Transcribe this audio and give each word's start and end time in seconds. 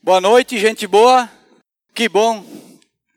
Boa 0.00 0.20
noite, 0.20 0.56
gente 0.58 0.86
boa. 0.86 1.28
Que 1.92 2.08
bom 2.08 2.44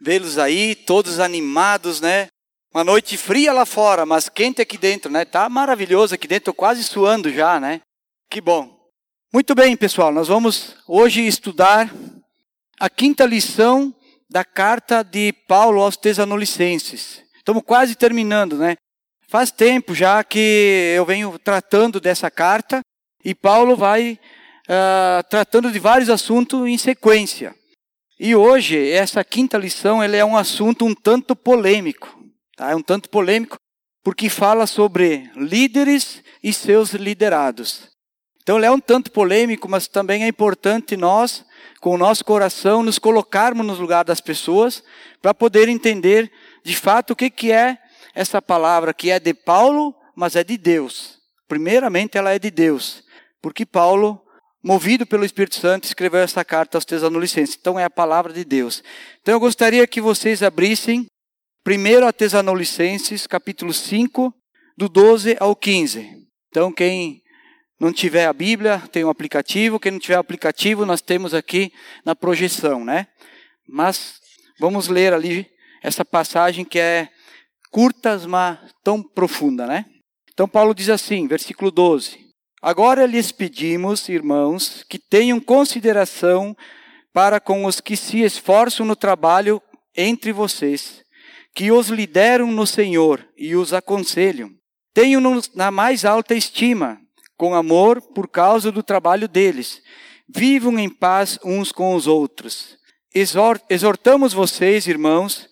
vê-los 0.02 0.40
aí, 0.40 0.74
todos 0.74 1.20
animados, 1.20 2.02
né? 2.02 2.28
Uma 2.74 2.84
noite 2.84 3.18
fria 3.18 3.54
lá 3.54 3.68
fora, 3.68 4.04
mas 4.04 4.28
quente 4.28 4.64
aqui 4.64 4.80
dentro, 4.80 5.12
né? 5.12 5.24
Tá 5.24 5.48
maravilhoso 5.48 6.16
aqui 6.16 6.28
dentro, 6.28 6.46
tô 6.46 6.54
quase 6.56 6.84
suando 6.84 7.32
já, 7.32 7.60
né? 7.60 7.82
Que 8.30 8.42
bom. 8.42 8.76
Muito 9.32 9.54
bem, 9.54 9.78
pessoal, 9.78 10.12
nós 10.12 10.28
vamos 10.28 10.76
hoje 10.88 11.26
estudar 11.26 11.94
a 12.80 12.90
quinta 12.90 13.26
lição 13.26 13.94
da 14.28 14.44
carta 14.44 15.04
de 15.04 15.32
Paulo 15.48 15.82
aos 15.82 15.96
Tesalonicenses. 15.96 17.22
Estamos 17.38 17.62
quase 17.64 17.94
terminando, 17.96 18.58
né? 18.58 18.76
Faz 19.28 19.52
tempo 19.52 19.94
já 19.94 20.24
que 20.24 20.94
eu 20.96 21.06
venho 21.06 21.38
tratando 21.38 22.02
dessa 22.02 22.32
carta 22.32 22.82
e 23.24 23.36
Paulo 23.36 23.78
vai 23.78 24.20
uh, 24.68 25.24
tratando 25.30 25.72
de 25.72 25.80
vários 25.80 26.10
assuntos 26.10 26.68
em 26.68 26.78
sequência. 26.78 27.56
E 28.20 28.36
hoje, 28.36 28.92
essa 28.92 29.24
quinta 29.24 29.58
lição, 29.58 30.04
ele 30.04 30.16
é 30.16 30.24
um 30.24 30.38
assunto 30.38 30.86
um 30.86 30.94
tanto 30.94 31.36
polêmico. 31.36 32.08
Tá? 32.56 32.72
É 32.72 32.76
um 32.76 32.82
tanto 32.82 33.10
polêmico 33.10 33.58
porque 34.04 34.30
fala 34.30 34.68
sobre 34.68 35.30
líderes 35.36 36.24
e 36.44 36.54
seus 36.54 36.92
liderados. 36.94 37.90
Então, 38.42 38.58
ele 38.58 38.66
é 38.66 38.72
um 38.72 38.80
tanto 38.80 39.12
polêmico, 39.12 39.70
mas 39.70 39.88
também 39.88 40.24
é 40.24 40.28
importante 40.28 40.98
nós, 40.98 41.46
com 41.80 41.92
o 41.92 41.98
nosso 41.98 42.26
coração, 42.26 42.84
nos 42.84 42.98
colocarmos 42.98 43.66
no 43.66 43.74
lugar 43.74 44.04
das 44.04 44.22
pessoas 44.22 44.84
para 45.22 45.34
poder 45.34 45.70
entender 45.70 46.32
de 46.64 46.76
fato 46.76 47.12
o 47.12 47.16
que, 47.16 47.30
que 47.30 47.52
é 47.52 47.78
essa 48.14 48.42
palavra 48.42 48.94
que 48.94 49.10
é 49.10 49.20
de 49.20 49.34
Paulo, 49.34 49.96
mas 50.16 50.36
é 50.36 50.44
de 50.44 50.58
Deus. 50.58 51.20
Primeiramente, 51.48 52.18
ela 52.18 52.34
é 52.34 52.40
de 52.40 52.52
Deus, 52.52 53.04
porque 53.42 53.66
Paulo 53.66 54.21
movido 54.64 55.06
pelo 55.06 55.26
Espírito 55.26 55.56
Santo, 55.56 55.86
escreveu 55.86 56.20
essa 56.20 56.46
carta 56.46 56.78
aos 56.78 56.86
Tesalonicenses. 56.86 57.58
Então 57.60 57.80
é 57.80 57.84
a 57.84 57.90
palavra 57.90 58.32
de 58.32 58.46
Deus. 58.46 58.84
Então 59.22 59.34
eu 59.34 59.40
gostaria 59.40 59.86
que 59.88 60.00
vocês 60.00 60.44
abrissem 60.44 61.06
primeiro 61.64 62.06
a 62.06 62.14
Tesalonicenses, 62.14 63.26
capítulo 63.26 63.74
5, 63.74 64.34
do 64.78 64.88
12 64.88 65.38
ao 65.40 65.56
15. 65.56 66.10
Então 66.50 66.72
quem 66.72 67.22
não 67.80 67.92
tiver 67.92 68.28
a 68.28 68.34
Bíblia, 68.34 68.80
tem 68.92 69.04
um 69.04 69.10
aplicativo, 69.10 69.80
quem 69.80 69.92
não 69.92 70.00
tiver 70.00 70.16
aplicativo, 70.16 70.86
nós 70.86 71.02
temos 71.02 71.34
aqui 71.34 71.72
na 72.06 72.16
projeção, 72.16 72.86
né? 72.86 73.08
Mas 73.68 74.20
vamos 74.60 74.88
ler 74.88 75.14
ali 75.14 75.48
essa 75.82 76.06
passagem 76.06 76.64
que 76.64 76.78
é 76.78 77.10
curta, 77.72 78.20
mas 78.28 78.60
tão 78.84 79.02
profunda, 79.02 79.66
né? 79.66 79.86
Então 80.32 80.48
Paulo 80.48 80.76
diz 80.76 80.90
assim, 80.90 81.28
versículo 81.28 81.72
12: 81.72 82.21
Agora 82.62 83.08
lhes 83.08 83.32
pedimos, 83.32 84.08
irmãos, 84.08 84.86
que 84.88 85.00
tenham 85.00 85.40
consideração 85.40 86.56
para 87.12 87.40
com 87.40 87.66
os 87.66 87.82
que 87.82 87.98
se 87.98 88.22
esforçam 88.22 88.86
no 88.86 88.96
trabalho 88.96 89.60
entre 89.98 90.32
vocês, 90.32 91.04
que 91.56 91.72
os 91.72 91.88
lideram 91.88 92.52
no 92.52 92.68
Senhor 92.68 93.28
e 93.36 93.56
os 93.56 93.74
aconselham. 93.74 94.52
Tenham-nos 94.94 95.52
na 95.56 95.72
mais 95.72 96.06
alta 96.06 96.36
estima, 96.36 97.02
com 97.36 97.56
amor 97.56 98.00
por 98.00 98.28
causa 98.28 98.72
do 98.72 98.84
trabalho 98.84 99.28
deles. 99.28 99.82
Vivam 100.30 100.78
em 100.78 100.88
paz 100.88 101.40
uns 101.44 101.72
com 101.72 101.96
os 101.96 102.06
outros. 102.06 102.78
Exortamos 103.70 104.34
vocês, 104.34 104.86
irmãos, 104.86 105.50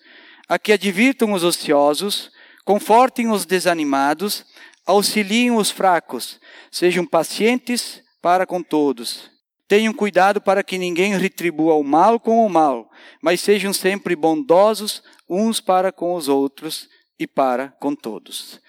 a 0.48 0.58
que 0.58 0.72
advirtam 0.72 1.32
os 1.32 1.42
ociosos, 1.42 2.30
confortem 2.64 3.30
os 3.30 3.44
desanimados, 3.44 4.44
auxiliem 4.86 5.50
os 5.52 5.70
fracos, 5.70 6.40
sejam 6.70 7.06
pacientes 7.06 8.02
para 8.20 8.46
com 8.46 8.62
todos. 8.62 9.30
Tenham 9.68 9.94
cuidado 9.94 10.40
para 10.40 10.64
que 10.64 10.76
ninguém 10.76 11.16
retribua 11.16 11.74
o 11.74 11.84
mal 11.84 12.18
com 12.18 12.44
o 12.44 12.50
mal, 12.50 12.90
mas 13.22 13.40
sejam 13.40 13.72
sempre 13.72 14.16
bondosos 14.16 15.02
uns 15.28 15.60
para 15.60 15.92
com 15.92 16.14
os 16.14 16.26
outros 16.26 16.88
e 17.18 17.26
para 17.26 17.68
com 17.78 17.94
todos. 17.94 18.60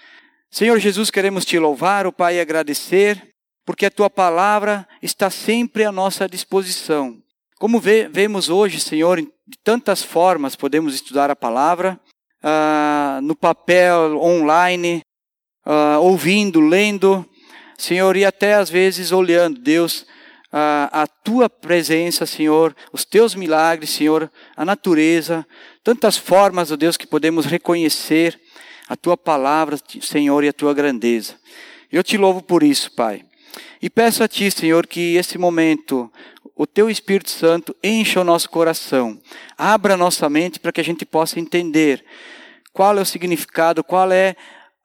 Senhor 0.50 0.78
Jesus, 0.78 1.10
queremos 1.10 1.46
te 1.46 1.58
louvar, 1.58 2.06
o 2.06 2.12
Pai, 2.12 2.36
e 2.36 2.40
agradecer, 2.40 3.34
porque 3.66 3.86
a 3.86 3.92
tua 3.92 4.10
palavra 4.10 4.88
está 5.02 5.30
sempre 5.30 5.84
à 5.84 5.92
nossa 5.92 6.28
disposição. 6.28 7.18
Como 7.58 7.80
vemos 7.80 8.50
hoje, 8.50 8.80
Senhor, 8.80 9.22
de 9.22 9.58
tantas 9.64 10.04
formas 10.04 10.56
podemos 10.56 10.94
estudar 10.94 11.32
a 11.32 11.36
palavra, 11.36 12.00
ah, 12.44 13.20
no 13.24 13.36
papel, 13.36 14.20
online, 14.22 15.02
uh, 15.72 16.02
ouvindo, 16.02 16.60
lendo, 16.60 17.26
Senhor, 17.78 18.18
e 18.18 18.26
até 18.26 18.56
às 18.56 18.70
vezes 18.70 19.14
olhando, 19.14 19.60
Deus, 19.60 20.02
uh, 20.52 20.92
a 20.92 21.08
tua 21.24 21.50
presença, 21.50 22.26
Senhor, 22.26 22.76
os 22.92 23.06
teus 23.06 23.34
milagres, 23.34 23.92
Senhor, 23.92 24.30
a 24.56 24.66
natureza, 24.66 25.48
tantas 25.82 26.18
formas, 26.18 26.72
ó 26.72 26.76
Deus, 26.76 26.98
que 26.98 27.08
podemos 27.08 27.46
reconhecer 27.46 28.38
a 28.90 28.98
tua 28.98 29.16
palavra, 29.16 29.78
Senhor, 30.02 30.44
e 30.44 30.50
a 30.50 30.54
tua 30.54 30.74
grandeza. 30.74 31.36
Eu 31.90 32.04
te 32.04 32.18
louvo 32.18 32.42
por 32.42 32.62
isso, 32.62 32.92
Pai. 32.92 33.24
E 33.82 33.90
peço 33.90 34.24
a 34.24 34.28
Ti, 34.28 34.52
Senhor, 34.52 34.86
que 34.86 35.16
esse 35.16 35.38
momento 35.38 36.12
o 36.56 36.68
Teu 36.68 36.90
Espírito 36.90 37.32
Santo 37.32 37.76
encha 37.84 38.22
o 38.22 38.24
nosso 38.24 38.50
coração, 38.50 39.20
abra 39.58 39.96
a 39.96 39.98
nossa 39.98 40.30
mente 40.30 40.60
para 40.60 40.72
que 40.72 40.82
a 40.82 40.84
gente 40.84 41.06
possa 41.06 41.40
entender 41.40 42.04
qual 42.72 42.98
é 42.98 43.02
o 43.02 43.06
significado, 43.06 43.84
qual 43.84 44.12
é 44.12 44.36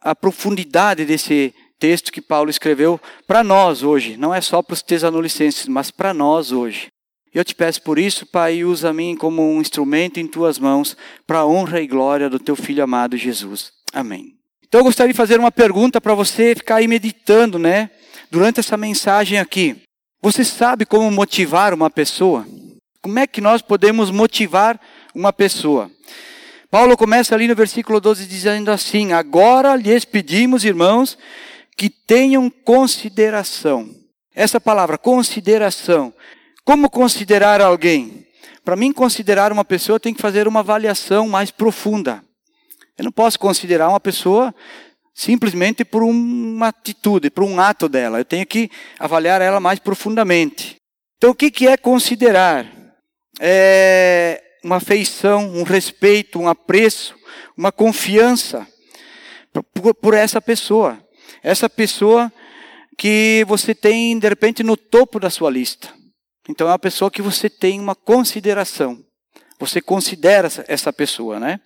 a 0.01 0.15
profundidade 0.15 1.05
desse 1.05 1.55
texto 1.79 2.13
que 2.13 2.21
Paulo 2.21 2.51
escreveu 2.51 3.01
para 3.27 3.45
nós 3.45 3.83
hoje. 3.83 4.17
Não 4.17 4.35
é 4.35 4.41
só 4.41 4.63
para 4.63 4.75
os 4.75 4.83
tesanolicenses, 4.83 5.67
mas 5.67 5.91
para 5.91 6.15
nós 6.15 6.53
hoje. 6.53 6.89
Eu 7.33 7.45
te 7.45 7.55
peço 7.55 7.83
por 7.83 7.99
isso, 7.99 8.25
Pai, 8.25 8.65
usa 8.65 8.93
mim 8.93 9.15
como 9.15 9.43
um 9.43 9.61
instrumento 9.61 10.19
em 10.19 10.27
tuas 10.27 10.59
mãos 10.59 10.97
para 11.27 11.41
a 11.41 11.47
honra 11.47 11.81
e 11.81 11.87
glória 11.87 12.31
do 12.31 12.39
teu 12.39 12.57
filho 12.57 12.83
amado 12.83 13.17
Jesus. 13.17 13.73
Amém. 13.93 14.35
Então 14.67 14.81
eu 14.81 14.85
gostaria 14.85 15.13
de 15.13 15.17
fazer 15.17 15.39
uma 15.39 15.53
pergunta 15.53 16.01
para 16.01 16.15
você 16.15 16.55
ficar 16.55 16.77
aí 16.77 16.89
meditando, 16.89 17.59
né? 17.59 17.91
Durante 18.31 18.61
essa 18.61 18.77
mensagem 18.77 19.39
aqui. 19.39 19.77
Você 20.23 20.45
sabe 20.45 20.87
como 20.87 21.11
motivar 21.11 21.75
uma 21.75 21.91
pessoa? 21.91 22.47
Como 23.03 23.19
é 23.19 23.27
que 23.27 23.41
nós 23.41 23.63
podemos 23.63 24.11
motivar 24.11 24.81
uma 25.15 25.33
pessoa? 25.33 25.91
Paulo 26.79 26.95
começa 26.95 27.35
ali 27.35 27.49
no 27.49 27.55
versículo 27.55 28.03
12 28.03 28.27
dizendo 28.27 28.71
assim: 28.71 29.15
Agora 29.15 29.75
lhes 29.77 30.05
pedimos, 30.05 30.63
irmãos, 30.63 31.17
que 31.75 31.89
tenham 31.89 32.51
consideração. 32.51 33.89
Essa 34.35 34.61
palavra, 34.61 34.99
consideração. 34.99 36.13
Como 36.67 36.91
considerar 36.91 37.63
alguém? 37.63 38.27
Para 38.63 38.77
mim, 38.77 38.93
considerar 38.93 39.53
uma 39.53 39.65
pessoa, 39.65 39.99
tem 39.99 40.13
que 40.13 40.21
fazer 40.21 40.47
uma 40.47 40.61
avaliação 40.61 41.27
mais 41.27 41.51
profunda. 41.51 42.23
Eu 42.99 43.07
não 43.07 43.13
posso 43.13 43.39
considerar 43.39 43.89
uma 43.89 43.99
pessoa 43.99 44.55
simplesmente 45.15 45.83
por 45.83 46.03
uma 46.03 46.69
atitude, 46.69 47.31
por 47.31 47.43
um 47.43 47.59
ato 47.59 47.89
dela. 47.89 48.19
Eu 48.19 48.25
tenho 48.27 48.45
que 48.45 48.71
avaliar 48.99 49.41
ela 49.41 49.61
mais 49.61 49.79
profundamente. 49.79 50.77
Então, 51.17 51.31
o 51.31 51.35
que 51.35 51.67
é 51.67 51.79
considerar? 51.79 52.71
É 53.41 54.43
uma 54.67 54.77
afeição, 54.77 55.49
um 55.55 55.63
respeito, 55.63 56.41
um 56.41 56.49
apreço, 56.49 57.15
uma 57.57 57.71
confiança 57.71 58.67
por, 59.73 59.95
por 59.95 60.13
essa 60.13 60.41
pessoa. 60.43 60.99
Essa 61.43 61.71
pessoa 61.71 62.33
que 62.99 63.45
você 63.47 63.75
tem, 63.75 64.19
de 64.19 64.29
repente, 64.29 64.65
no 64.65 64.77
topo 64.77 65.21
da 65.21 65.31
sua 65.31 65.51
lista. 65.51 65.89
Então, 66.49 66.67
é 66.67 66.73
uma 66.73 66.79
pessoa 66.79 67.11
que 67.11 67.23
você 67.23 67.49
tem 67.49 67.79
uma 67.79 67.95
consideração. 67.95 68.99
Você 69.59 69.81
considera 69.81 70.49
essa 70.67 70.93
pessoa, 70.93 71.39
né? 71.39 71.61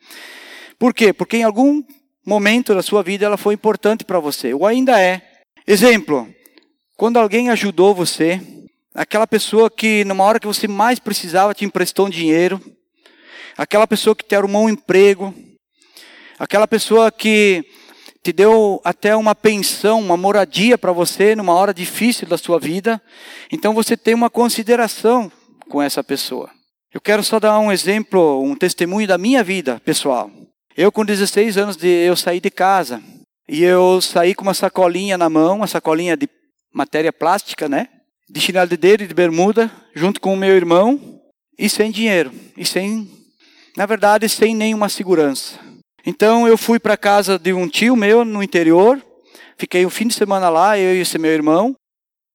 Por 0.79 0.93
quê? 0.93 1.13
Porque 1.13 1.39
em 1.39 1.43
algum 1.43 1.83
momento 2.25 2.75
da 2.75 2.83
sua 2.83 3.03
vida 3.03 3.25
ela 3.25 3.39
foi 3.39 3.55
importante 3.55 4.05
para 4.05 4.21
você, 4.21 4.53
ou 4.53 4.67
ainda 4.67 5.01
é. 5.01 5.23
Exemplo, 5.67 6.29
quando 6.97 7.17
alguém 7.17 7.49
ajudou 7.49 7.95
você, 7.95 8.41
aquela 8.95 9.27
pessoa 9.27 9.71
que 9.71 10.05
numa 10.05 10.25
hora 10.25 10.39
que 10.39 10.47
você 10.47 10.69
mais 10.69 10.99
precisava 10.99 11.55
te 11.55 11.65
emprestou 11.65 12.07
um 12.07 12.11
dinheiro, 12.11 12.61
aquela 13.61 13.87
pessoa 13.87 14.17
que 14.17 14.25
te 14.25 14.35
arrumou 14.35 14.65
um 14.65 14.71
emprego, 14.71 15.35
aquela 16.39 16.67
pessoa 16.67 17.13
que 17.13 17.63
te 18.23 18.33
deu 18.33 18.81
até 18.83 19.15
uma 19.15 19.35
pensão, 19.35 20.01
uma 20.01 20.17
moradia 20.17 20.79
para 20.79 20.93
você 20.93 21.37
numa 21.37 21.53
hora 21.53 21.75
difícil 21.75 22.27
da 22.27 22.39
sua 22.39 22.59
vida. 22.59 23.03
Então 23.53 23.75
você 23.75 23.99
tem 23.99 24.15
uma 24.15 24.31
consideração 24.31 25.31
com 25.69 25.83
essa 25.83 26.03
pessoa. 26.03 26.51
Eu 26.91 27.03
quero 27.03 27.23
só 27.23 27.39
dar 27.39 27.59
um 27.59 27.71
exemplo, 27.71 28.43
um 28.43 28.57
testemunho 28.57 29.07
da 29.07 29.19
minha 29.19 29.45
vida 29.45 29.79
pessoal. 29.85 30.31
Eu 30.75 30.91
com 30.91 31.05
16 31.05 31.59
anos 31.59 31.77
de, 31.77 31.87
eu 31.87 32.17
saí 32.17 32.41
de 32.41 32.51
casa 32.51 33.03
e 33.47 33.63
eu 33.63 34.01
saí 34.01 34.35
com 34.35 34.43
uma 34.43 34.55
sacolinha 34.55 35.19
na 35.19 35.29
mão, 35.29 35.57
uma 35.57 35.67
sacolinha 35.67 36.17
de 36.17 36.27
matéria 36.73 37.13
plástica, 37.13 37.69
né? 37.69 37.89
De 38.27 38.41
chinelo 38.41 38.71
de 38.71 38.79
dedo 38.79 39.05
e 39.05 39.07
de 39.07 39.13
bermuda, 39.13 39.71
junto 39.95 40.19
com 40.19 40.33
o 40.33 40.37
meu 40.37 40.57
irmão 40.57 41.21
e 41.59 41.69
sem 41.69 41.91
dinheiro 41.91 42.33
e 42.57 42.65
sem 42.65 43.20
na 43.81 43.87
verdade, 43.87 44.29
sem 44.29 44.55
nenhuma 44.55 44.91
segurança. 44.91 45.59
Então 46.05 46.47
eu 46.47 46.59
fui 46.59 46.79
para 46.79 46.99
casa 46.99 47.39
de 47.39 47.55
um 47.55 47.67
tio 47.67 47.97
meu 47.97 48.27
no 48.27 48.43
interior, 48.43 49.03
fiquei 49.57 49.87
um 49.87 49.91
fim 49.91 50.07
de 50.07 50.13
semana 50.13 50.51
lá, 50.51 50.79
eu 50.79 50.95
e 50.95 51.01
esse 51.01 51.17
meu 51.17 51.31
irmão, 51.31 51.75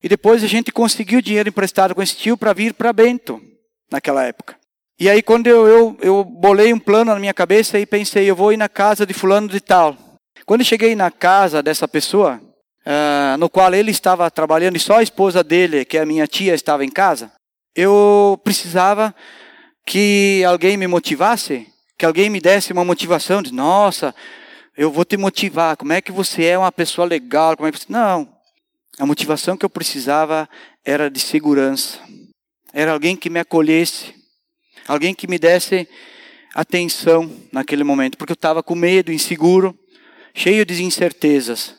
e 0.01 0.09
depois 0.09 0.43
a 0.43 0.47
gente 0.47 0.71
conseguiu 0.71 1.21
dinheiro 1.21 1.49
emprestado 1.49 1.93
com 1.93 2.01
esse 2.01 2.15
tio 2.15 2.35
para 2.35 2.51
vir 2.51 2.73
para 2.73 2.91
Bento. 2.91 3.39
naquela 3.91 4.23
época. 4.23 4.55
E 4.99 5.07
aí, 5.07 5.21
quando 5.21 5.45
eu, 5.45 5.67
eu, 5.67 5.97
eu 6.01 6.23
bolei 6.23 6.73
um 6.73 6.79
plano 6.79 7.13
na 7.13 7.19
minha 7.19 7.33
cabeça 7.33 7.77
e 7.77 7.85
pensei, 7.85 8.27
eu 8.27 8.35
vou 8.35 8.51
ir 8.51 8.57
na 8.57 8.67
casa 8.67 9.05
de 9.05 9.13
fulano 9.13 9.47
de 9.47 9.61
tal. 9.61 9.95
Quando 10.47 10.61
eu 10.61 10.65
cheguei 10.65 10.95
na 10.95 11.11
casa 11.11 11.61
dessa 11.61 11.87
pessoa, 11.87 12.41
uh, 12.87 13.37
no 13.37 13.51
qual 13.51 13.71
ele 13.75 13.91
estava 13.91 14.31
trabalhando 14.31 14.77
e 14.77 14.79
só 14.79 14.97
a 14.97 15.03
esposa 15.03 15.43
dele, 15.43 15.85
que 15.85 15.95
é 15.95 16.01
a 16.01 16.07
minha 16.07 16.25
tia, 16.25 16.55
estava 16.55 16.83
em 16.83 16.89
casa, 16.89 17.31
eu 17.75 18.41
precisava 18.43 19.13
que 19.85 20.43
alguém 20.45 20.75
me 20.77 20.87
motivasse, 20.87 21.67
que 21.97 22.05
alguém 22.05 22.29
me 22.29 22.41
desse 22.41 22.73
uma 22.73 22.83
motivação 22.83 23.41
de, 23.41 23.53
nossa, 23.53 24.13
eu 24.75 24.91
vou 24.91 25.05
te 25.05 25.15
motivar, 25.15 25.77
como 25.77 25.93
é 25.93 26.01
que 26.01 26.11
você 26.11 26.45
é 26.45 26.57
uma 26.57 26.71
pessoa 26.71 27.07
legal, 27.07 27.55
como 27.55 27.67
é 27.67 27.71
que 27.71 27.79
você... 27.79 27.85
Não, 27.89 28.27
a 28.97 29.05
motivação 29.05 29.55
que 29.55 29.65
eu 29.65 29.69
precisava 29.69 30.49
era 30.83 31.09
de 31.09 31.19
segurança. 31.19 31.99
Era 32.73 32.91
alguém 32.91 33.15
que 33.15 33.29
me 33.29 33.39
acolhesse, 33.39 34.13
alguém 34.87 35.13
que 35.13 35.27
me 35.27 35.37
desse 35.37 35.87
atenção 36.53 37.31
naquele 37.51 37.83
momento, 37.83 38.17
porque 38.17 38.31
eu 38.31 38.35
estava 38.35 38.63
com 38.63 38.75
medo, 38.75 39.11
inseguro, 39.11 39.77
cheio 40.33 40.65
de 40.65 40.83
incertezas. 40.83 41.75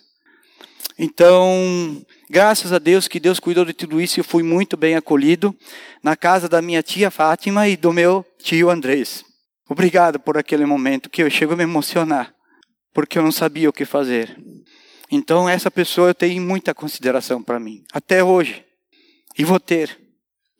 Então, 0.98 2.04
graças 2.28 2.72
a 2.72 2.78
Deus 2.78 3.08
que 3.08 3.20
Deus 3.20 3.40
cuidou 3.40 3.64
de 3.64 3.72
tudo 3.72 4.00
isso 4.00 4.18
e 4.18 4.20
eu 4.20 4.24
fui 4.24 4.42
muito 4.42 4.76
bem 4.76 4.94
acolhido 4.94 5.54
na 6.02 6.16
casa 6.16 6.48
da 6.48 6.60
minha 6.60 6.82
tia 6.82 7.10
Fátima 7.10 7.68
e 7.68 7.76
do 7.76 7.92
meu 7.92 8.24
tio 8.38 8.70
Andrés. 8.70 9.24
Obrigado 9.68 10.20
por 10.20 10.38
aquele 10.38 10.64
momento 10.64 11.10
que 11.10 11.22
eu 11.22 11.30
chego 11.30 11.54
a 11.54 11.56
me 11.56 11.64
emocionar, 11.64 12.32
porque 12.94 13.18
eu 13.18 13.22
não 13.22 13.32
sabia 13.32 13.68
o 13.68 13.72
que 13.72 13.84
fazer. 13.84 14.36
Então, 15.10 15.48
essa 15.48 15.70
pessoa 15.70 16.08
eu 16.08 16.14
tenho 16.14 16.42
muita 16.42 16.74
consideração 16.74 17.42
para 17.42 17.60
mim, 17.60 17.84
até 17.92 18.22
hoje. 18.22 18.64
E 19.38 19.44
vou 19.44 19.60
ter. 19.60 19.98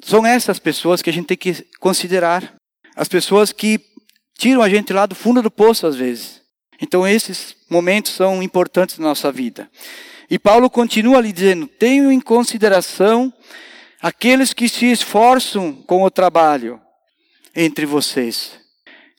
São 0.02 0.26
essas 0.26 0.58
pessoas 0.58 1.02
que 1.02 1.10
a 1.10 1.12
gente 1.12 1.26
tem 1.26 1.36
que 1.36 1.66
considerar. 1.80 2.54
As 2.94 3.08
pessoas 3.08 3.52
que 3.52 3.80
tiram 4.38 4.62
a 4.62 4.68
gente 4.68 4.92
lá 4.92 5.06
do 5.06 5.14
fundo 5.14 5.42
do 5.42 5.50
poço, 5.50 5.86
às 5.86 5.96
vezes. 5.96 6.42
Então, 6.80 7.06
esses 7.06 7.56
momentos 7.70 8.12
são 8.12 8.42
importantes 8.42 8.98
na 8.98 9.08
nossa 9.08 9.32
vida. 9.32 9.70
E 10.30 10.38
Paulo 10.38 10.68
continua 10.68 11.18
ali 11.18 11.32
dizendo: 11.32 11.66
tenham 11.66 12.10
em 12.10 12.20
consideração 12.20 13.32
aqueles 14.00 14.52
que 14.52 14.68
se 14.68 14.86
esforçam 14.86 15.72
com 15.72 16.02
o 16.02 16.10
trabalho 16.10 16.80
entre 17.54 17.86
vocês. 17.86 18.52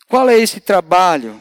Qual 0.07 0.30
é 0.30 0.38
esse 0.38 0.59
trabalho? 0.59 1.39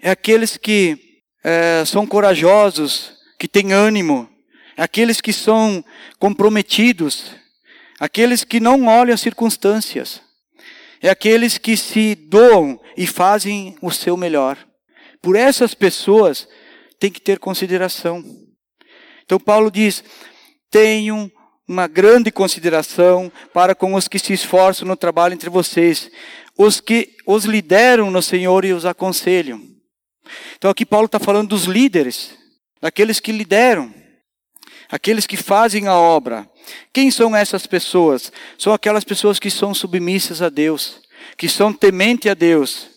É 0.00 0.10
aqueles 0.10 0.56
que 0.56 0.98
é, 1.44 1.84
são 1.86 2.06
corajosos, 2.06 3.12
que 3.38 3.48
têm 3.48 3.72
ânimo, 3.72 4.28
é 4.76 4.82
aqueles 4.82 5.20
que 5.20 5.32
são 5.32 5.84
comprometidos, 6.18 7.32
aqueles 7.98 8.44
que 8.44 8.60
não 8.60 8.86
olham 8.86 9.14
as 9.14 9.20
circunstâncias, 9.20 10.20
é 11.00 11.08
aqueles 11.08 11.58
que 11.58 11.76
se 11.76 12.14
doam 12.14 12.80
e 12.96 13.06
fazem 13.06 13.76
o 13.80 13.90
seu 13.90 14.16
melhor. 14.16 14.56
Por 15.20 15.36
essas 15.36 15.74
pessoas 15.74 16.48
tem 16.98 17.10
que 17.10 17.20
ter 17.20 17.38
consideração. 17.38 18.24
Então 19.24 19.38
Paulo 19.38 19.70
diz: 19.70 20.02
tenham 20.70 21.30
uma 21.66 21.86
grande 21.86 22.30
consideração 22.30 23.30
para 23.52 23.74
com 23.74 23.94
os 23.94 24.08
que 24.08 24.18
se 24.18 24.32
esforçam 24.32 24.86
no 24.86 24.96
trabalho 24.96 25.34
entre 25.34 25.48
vocês, 25.48 26.10
os 26.56 26.80
que 26.80 27.16
os 27.26 27.44
lideram 27.44 28.10
no 28.10 28.22
Senhor 28.22 28.64
e 28.64 28.72
os 28.72 28.84
aconselham. 28.84 29.60
Então 30.56 30.70
aqui 30.70 30.84
Paulo 30.84 31.06
está 31.06 31.18
falando 31.18 31.48
dos 31.48 31.64
líderes, 31.64 32.36
daqueles 32.80 33.20
que 33.20 33.32
lideram, 33.32 33.92
aqueles 34.90 35.26
que 35.26 35.36
fazem 35.36 35.86
a 35.86 35.94
obra. 35.94 36.48
Quem 36.92 37.10
são 37.10 37.34
essas 37.34 37.66
pessoas? 37.66 38.32
São 38.58 38.72
aquelas 38.72 39.04
pessoas 39.04 39.38
que 39.38 39.50
são 39.50 39.74
submissas 39.74 40.42
a 40.42 40.48
Deus, 40.48 41.00
que 41.36 41.48
são 41.48 41.72
temente 41.72 42.28
a 42.28 42.34
Deus, 42.34 42.88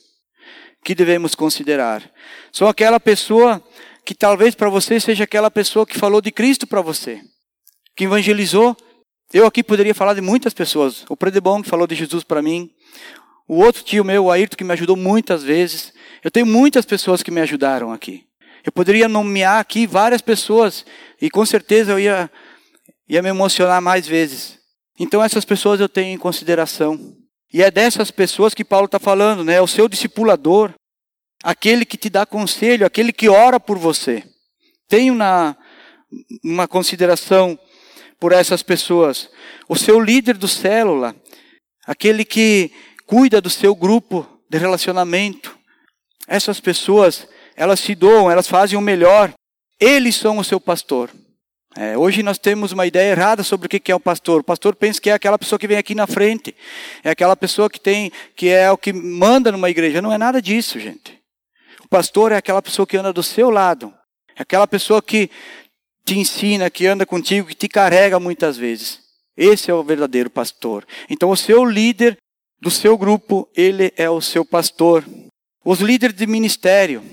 que 0.84 0.94
devemos 0.94 1.34
considerar. 1.34 2.04
São 2.52 2.68
aquela 2.68 3.00
pessoa 3.00 3.64
que 4.06 4.14
talvez 4.14 4.54
para 4.54 4.70
você 4.70 5.00
seja 5.00 5.24
aquela 5.24 5.50
pessoa 5.50 5.86
que 5.86 5.98
falou 5.98 6.22
de 6.22 6.32
Cristo 6.32 6.68
para 6.68 6.80
você, 6.80 7.22
que 7.96 8.04
evangelizou. 8.04 8.78
Eu 9.34 9.48
aqui 9.48 9.64
poderia 9.64 9.96
falar 9.96 10.14
de 10.14 10.22
muitas 10.22 10.54
pessoas. 10.54 11.04
O 11.10 11.18
Predebon 11.18 11.64
que 11.64 11.70
falou 11.70 11.88
de 11.88 11.96
Jesus 11.96 12.24
para 12.24 12.42
mim. 12.42 12.70
O 13.48 13.58
outro 13.58 13.84
tio 13.84 14.06
meu, 14.06 14.26
o 14.26 14.32
Ayrton, 14.32 14.56
que 14.56 14.64
me 14.64 14.74
ajudou 14.74 14.96
muitas 14.96 15.44
vezes. 15.44 15.92
Eu 16.24 16.30
tenho 16.30 16.46
muitas 16.46 16.86
pessoas 16.86 17.24
que 17.24 17.32
me 17.32 17.42
ajudaram 17.42 17.92
aqui. 17.92 18.24
Eu 18.64 18.72
poderia 18.72 19.08
nomear 19.08 19.60
aqui 19.60 19.88
várias 19.88 20.22
pessoas 20.22 20.86
e 21.22 21.30
com 21.30 21.46
certeza 21.46 21.92
eu 21.92 22.00
ia, 22.00 22.32
ia 23.10 23.22
me 23.22 23.30
emocionar 23.30 23.82
mais 23.82 24.08
vezes. 24.08 24.60
Então 25.00 25.24
essas 25.24 25.46
pessoas 25.46 25.80
eu 25.80 25.90
tenho 25.90 26.14
em 26.14 26.18
consideração. 26.18 27.00
E 27.52 27.64
é 27.64 27.72
dessas 27.72 28.12
pessoas 28.12 28.54
que 28.54 28.66
Paulo 28.66 28.86
está 28.86 29.00
falando, 29.00 29.44
né? 29.44 29.62
O 29.62 29.68
seu 29.68 29.88
discipulador, 29.88 30.74
aquele 31.46 31.86
que 31.86 31.96
te 31.96 32.10
dá 32.10 32.26
conselho, 32.26 32.88
aquele 32.88 33.14
que 33.14 33.30
ora 33.30 33.60
por 33.60 33.78
você. 33.78 34.24
Tenha 34.90 35.14
uma, 35.14 35.56
uma 36.44 36.68
consideração 36.68 37.58
por 38.20 38.32
essas 38.32 38.64
pessoas. 38.64 39.30
O 39.70 39.76
seu 39.76 40.00
líder 40.00 40.38
do 40.38 40.48
célula, 40.48 41.16
aquele 41.86 42.26
que 42.26 42.72
cuida 43.06 43.40
do 43.40 43.50
seu 43.52 43.76
grupo 43.76 44.28
de 44.50 44.58
relacionamento. 44.58 45.56
Essas 46.28 46.60
pessoas, 46.60 47.28
elas 47.56 47.80
se 47.80 47.94
doam, 47.94 48.32
elas 48.32 48.48
fazem 48.48 48.76
o 48.76 48.82
melhor. 48.82 49.32
Eles 49.80 50.16
são 50.16 50.40
o 50.40 50.44
seu 50.44 50.60
pastor. 50.60 51.12
É, 51.78 51.96
hoje 51.96 52.24
nós 52.24 52.40
temos 52.40 52.72
uma 52.72 52.88
ideia 52.88 53.12
errada 53.12 53.44
sobre 53.44 53.68
o 53.68 53.70
que 53.70 53.92
é 53.92 53.96
o 53.96 54.00
pastor. 54.00 54.42
O 54.42 54.44
pastor 54.44 54.74
pensa 54.74 55.00
que 55.00 55.12
é 55.12 55.14
aquela 55.14 55.38
pessoa 55.38 55.60
que 55.60 55.68
vem 55.68 55.78
aqui 55.78 55.94
na 55.94 56.08
frente, 56.08 56.56
é 57.04 57.12
aquela 57.12 57.36
pessoa 57.36 57.70
que 57.70 57.80
tem, 57.80 58.12
que 58.36 58.50
é 58.50 58.72
o 58.72 58.78
que 58.78 58.92
manda 58.92 59.52
numa 59.52 59.70
igreja. 59.70 60.02
Não 60.02 60.12
é 60.12 60.18
nada 60.18 60.42
disso, 60.42 60.80
gente. 60.80 61.25
O 61.86 61.88
pastor 61.88 62.32
é 62.32 62.38
aquela 62.38 62.64
pessoa 62.64 62.88
que 62.88 62.98
anda 62.98 63.14
do 63.14 63.22
seu 63.22 63.52
lado, 63.52 63.94
é 64.36 64.42
aquela 64.42 64.66
pessoa 64.66 65.04
que 65.04 65.30
te 66.04 66.18
ensina, 66.18 66.68
que 66.70 66.88
anda 66.88 67.06
contigo, 67.06 67.48
que 67.48 67.54
te 67.54 67.68
carrega 67.68 68.20
muitas 68.20 68.58
vezes. 68.58 69.00
Esse 69.38 69.70
é 69.70 69.74
o 69.74 69.84
verdadeiro 69.84 70.30
pastor. 70.30 70.84
Então, 71.08 71.30
o 71.30 71.38
seu 71.38 71.64
líder 71.64 72.18
do 72.60 72.72
seu 72.72 72.98
grupo, 72.98 73.48
ele 73.56 73.94
é 73.96 74.10
o 74.10 74.20
seu 74.20 74.44
pastor. 74.44 75.06
Os 75.64 75.80
líderes 75.80 76.16
de 76.16 76.26
ministério, 76.26 77.04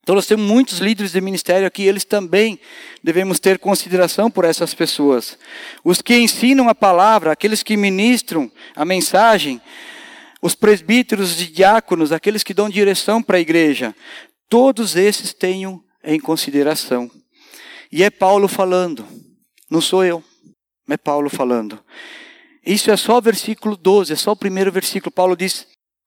então 0.00 0.14
nós 0.14 0.26
temos 0.26 0.46
muitos 0.46 0.78
líderes 0.78 1.12
de 1.12 1.20
ministério 1.20 1.66
aqui, 1.66 1.82
eles 1.82 2.04
também 2.04 2.60
devemos 3.02 3.40
ter 3.40 3.58
consideração 3.58 4.30
por 4.30 4.44
essas 4.44 4.74
pessoas. 4.74 5.36
Os 5.84 6.00
que 6.00 6.16
ensinam 6.16 6.68
a 6.68 6.74
palavra, 6.74 7.32
aqueles 7.32 7.64
que 7.64 7.76
ministram 7.76 8.50
a 8.76 8.84
mensagem, 8.84 9.60
os 10.40 10.54
presbíteros 10.54 11.40
e 11.40 11.46
diáconos, 11.46 12.12
aqueles 12.12 12.42
que 12.42 12.54
dão 12.54 12.68
direção 12.68 13.22
para 13.22 13.36
a 13.36 13.40
igreja, 13.40 13.94
todos 14.48 14.96
esses 14.96 15.32
tenham 15.32 15.82
em 16.02 16.18
consideração. 16.18 17.10
E 17.92 18.02
é 18.02 18.10
Paulo 18.10 18.48
falando, 18.48 19.06
não 19.70 19.80
sou 19.80 20.04
eu, 20.04 20.22
é 20.88 20.96
Paulo 20.96 21.28
falando. 21.28 21.78
Isso 22.64 22.90
é 22.90 22.96
só 22.96 23.18
o 23.18 23.22
versículo 23.22 23.76
12, 23.76 24.12
é 24.12 24.16
só 24.16 24.32
o 24.32 24.36
primeiro 24.36 24.70
versículo. 24.70 25.10
Paulo 25.10 25.36
diz: 25.36 25.66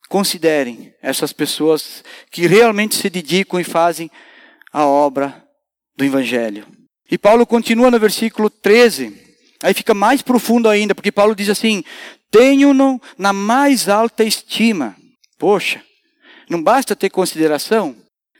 Considerem 0.09 0.93
essas 1.01 1.33
pessoas 1.33 2.03
que 2.29 2.45
realmente 2.45 2.95
se 2.95 3.09
dedicam 3.09 3.59
e 3.59 3.63
fazem 3.63 4.11
a 4.71 4.85
obra 4.85 5.43
do 5.95 6.05
Evangelho. 6.05 6.67
E 7.09 7.17
Paulo 7.17 7.45
continua 7.45 7.89
no 7.89 7.99
versículo 7.99 8.49
13, 8.49 9.13
aí 9.61 9.73
fica 9.73 9.93
mais 9.93 10.21
profundo 10.21 10.69
ainda, 10.69 10.93
porque 10.93 11.11
Paulo 11.11 11.35
diz 11.35 11.49
assim: 11.49 11.83
Tenho-no 12.33 12.99
na 13.15 13.31
mais 13.31 13.87
alta 13.87 14.23
estima. 14.23 14.95
Poxa, 15.37 15.83
não 16.49 16.61
basta 16.61 16.95
ter 16.95 17.11
consideração? 17.11 17.95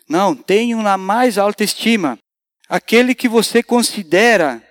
Não, 0.09 0.35
tenho 0.35 0.81
na 0.81 0.97
mais 0.97 1.37
alta 1.37 1.63
estima 1.63 2.17
aquele 2.67 3.13
que 3.13 3.27
você 3.27 3.61
considera 3.61 4.63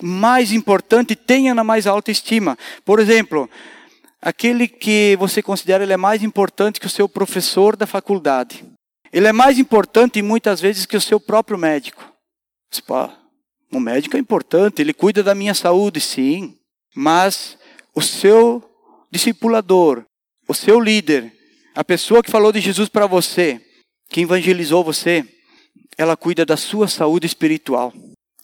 mais 0.00 0.52
importante, 0.52 1.16
tenha 1.16 1.52
na 1.56 1.64
mais 1.64 1.88
alta 1.88 2.12
estima. 2.12 2.56
Por 2.84 3.00
exemplo, 3.00 3.50
aquele 4.22 4.68
que 4.68 5.16
você 5.16 5.42
considera 5.42 5.82
ele 5.82 5.92
é 5.92 5.96
mais 5.96 6.22
importante 6.22 6.78
que 6.78 6.86
o 6.86 6.90
seu 6.90 7.08
professor 7.08 7.74
da 7.74 7.84
faculdade. 7.84 8.64
Ele 9.12 9.26
é 9.26 9.32
mais 9.32 9.58
importante 9.58 10.22
muitas 10.22 10.60
vezes 10.60 10.86
que 10.86 10.96
o 10.96 11.00
seu 11.00 11.18
próprio 11.18 11.58
médico. 11.58 12.12
O 13.72 13.80
médico 13.80 14.16
é 14.16 14.20
importante, 14.20 14.80
ele 14.80 14.94
cuida 14.94 15.20
da 15.20 15.34
minha 15.34 15.52
saúde, 15.54 16.00
sim. 16.00 16.56
Mas 16.94 17.58
o 17.92 18.00
seu 18.00 18.67
discipulador, 19.10 20.04
o 20.46 20.54
seu 20.54 20.80
líder, 20.80 21.32
a 21.74 21.84
pessoa 21.84 22.22
que 22.22 22.30
falou 22.30 22.52
de 22.52 22.60
Jesus 22.60 22.88
para 22.88 23.06
você, 23.06 23.60
que 24.08 24.22
evangelizou 24.22 24.82
você, 24.82 25.24
ela 25.96 26.16
cuida 26.16 26.44
da 26.44 26.56
sua 26.56 26.88
saúde 26.88 27.26
espiritual. 27.26 27.92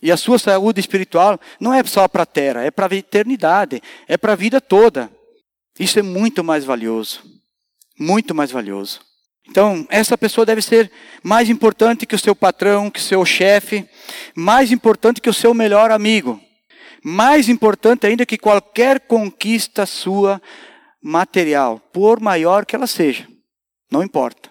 E 0.02 0.12
a 0.12 0.16
sua 0.16 0.38
saúde 0.38 0.80
espiritual 0.80 1.40
não 1.58 1.72
é 1.72 1.82
só 1.84 2.06
para 2.06 2.24
a 2.24 2.26
terra, 2.26 2.62
é 2.62 2.70
para 2.70 2.92
a 2.92 2.96
eternidade, 2.96 3.82
é 4.06 4.16
para 4.16 4.34
a 4.34 4.36
vida 4.36 4.60
toda. 4.60 5.10
Isso 5.78 5.98
é 5.98 6.02
muito 6.02 6.44
mais 6.44 6.64
valioso. 6.64 7.22
Muito 7.98 8.34
mais 8.34 8.50
valioso. 8.50 9.00
Então, 9.48 9.86
essa 9.90 10.16
pessoa 10.16 10.44
deve 10.44 10.62
ser 10.62 10.90
mais 11.22 11.48
importante 11.48 12.06
que 12.06 12.14
o 12.14 12.18
seu 12.18 12.34
patrão, 12.34 12.90
que 12.90 12.98
o 12.98 13.02
seu 13.02 13.24
chefe, 13.24 13.88
mais 14.34 14.72
importante 14.72 15.20
que 15.20 15.28
o 15.28 15.34
seu 15.34 15.54
melhor 15.54 15.90
amigo, 15.90 16.40
mais 17.04 17.50
importante 17.50 18.06
ainda 18.06 18.24
que 18.24 18.38
qualquer 18.38 19.00
conquista 19.00 19.84
sua 19.84 20.40
material, 21.02 21.78
por 21.92 22.18
maior 22.18 22.64
que 22.64 22.74
ela 22.74 22.86
seja, 22.86 23.28
não 23.92 24.02
importa. 24.02 24.50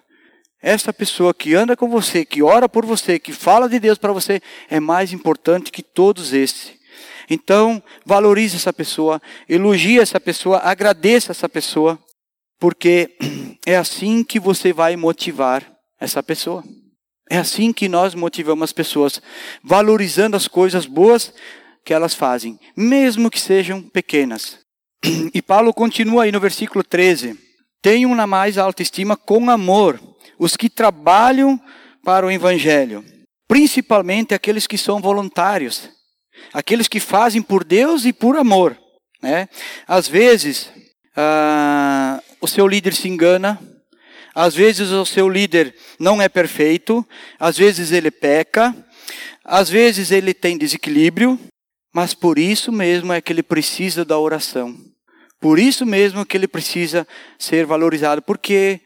Essa 0.61 0.93
pessoa 0.93 1.33
que 1.33 1.55
anda 1.55 1.75
com 1.75 1.89
você, 1.89 2.23
que 2.23 2.43
ora 2.43 2.69
por 2.69 2.85
você, 2.85 3.17
que 3.17 3.33
fala 3.33 3.67
de 3.67 3.79
Deus 3.79 3.97
para 3.97 4.13
você, 4.13 4.39
é 4.69 4.79
mais 4.79 5.11
importante 5.11 5.71
que 5.71 5.81
todos 5.81 6.31
esses. 6.31 6.73
Então, 7.27 7.81
valorize 8.05 8.55
essa 8.55 8.71
pessoa, 8.71 9.19
elogie 9.49 9.99
essa 9.99 10.19
pessoa, 10.19 10.59
agradeça 10.59 11.31
essa 11.31 11.49
pessoa, 11.49 11.99
porque 12.59 13.17
é 13.65 13.75
assim 13.75 14.23
que 14.23 14.39
você 14.39 14.71
vai 14.71 14.95
motivar 14.95 15.65
essa 15.99 16.21
pessoa. 16.21 16.63
É 17.29 17.37
assim 17.37 17.73
que 17.73 17.89
nós 17.89 18.13
motivamos 18.13 18.63
as 18.63 18.73
pessoas, 18.73 19.19
valorizando 19.63 20.37
as 20.37 20.47
coisas 20.47 20.85
boas 20.85 21.33
que 21.83 21.93
elas 21.93 22.13
fazem, 22.13 22.59
mesmo 22.75 23.29
que 23.29 23.39
sejam 23.39 23.81
pequenas. 23.81 24.59
E 25.33 25.41
Paulo 25.41 25.73
continua 25.73 26.23
aí 26.23 26.31
no 26.31 26.39
versículo 26.39 26.83
13: 26.83 27.37
Tenham 27.81 28.15
na 28.15 28.25
mais 28.25 28.57
alta 28.57 28.81
estima 28.81 29.17
com 29.17 29.49
amor 29.49 29.99
os 30.39 30.55
que 30.55 30.69
trabalham 30.69 31.59
para 32.03 32.25
o 32.25 32.31
evangelho, 32.31 33.03
principalmente 33.47 34.33
aqueles 34.33 34.65
que 34.65 34.77
são 34.77 35.01
voluntários, 35.01 35.89
aqueles 36.53 36.87
que 36.87 36.99
fazem 36.99 37.41
por 37.41 37.63
Deus 37.63 38.05
e 38.05 38.13
por 38.13 38.35
amor. 38.35 38.77
Né? 39.21 39.47
Às 39.87 40.07
vezes, 40.07 40.69
ah, 41.15 42.21
o 42.41 42.47
seu 42.47 42.67
líder 42.67 42.93
se 42.93 43.07
engana, 43.07 43.59
às 44.35 44.55
vezes 44.55 44.89
o 44.89 45.05
seu 45.05 45.29
líder 45.29 45.75
não 45.99 46.21
é 46.21 46.27
perfeito, 46.27 47.07
às 47.39 47.57
vezes 47.57 47.91
ele 47.91 48.09
peca, 48.09 48.75
às 49.45 49.69
vezes 49.69 50.11
ele 50.11 50.33
tem 50.33 50.57
desequilíbrio, 50.57 51.39
mas 51.93 52.13
por 52.13 52.39
isso 52.39 52.71
mesmo 52.71 53.13
é 53.13 53.21
que 53.21 53.31
ele 53.31 53.43
precisa 53.43 54.03
da 54.03 54.17
oração. 54.17 54.75
Por 55.39 55.59
isso 55.59 55.85
mesmo 55.85 56.25
que 56.25 56.35
ele 56.35 56.47
precisa 56.47 57.07
ser 57.37 57.65
valorizado, 57.65 58.21
porque 58.21 58.81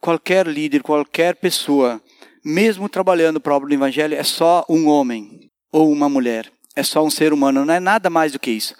qualquer 0.00 0.46
líder, 0.46 0.82
qualquer 0.82 1.36
pessoa, 1.36 2.02
mesmo 2.44 2.88
trabalhando 2.88 3.40
para 3.40 3.52
a 3.52 3.56
obra 3.56 3.68
do 3.68 3.74
evangelho, 3.74 4.14
é 4.14 4.22
só 4.22 4.64
um 4.68 4.88
homem 4.88 5.48
ou 5.72 5.90
uma 5.90 6.08
mulher. 6.08 6.52
É 6.74 6.82
só 6.82 7.04
um 7.04 7.10
ser 7.10 7.32
humano, 7.32 7.64
não 7.64 7.74
é 7.74 7.80
nada 7.80 8.10
mais 8.10 8.32
do 8.32 8.38
que 8.38 8.50
isso. 8.50 8.74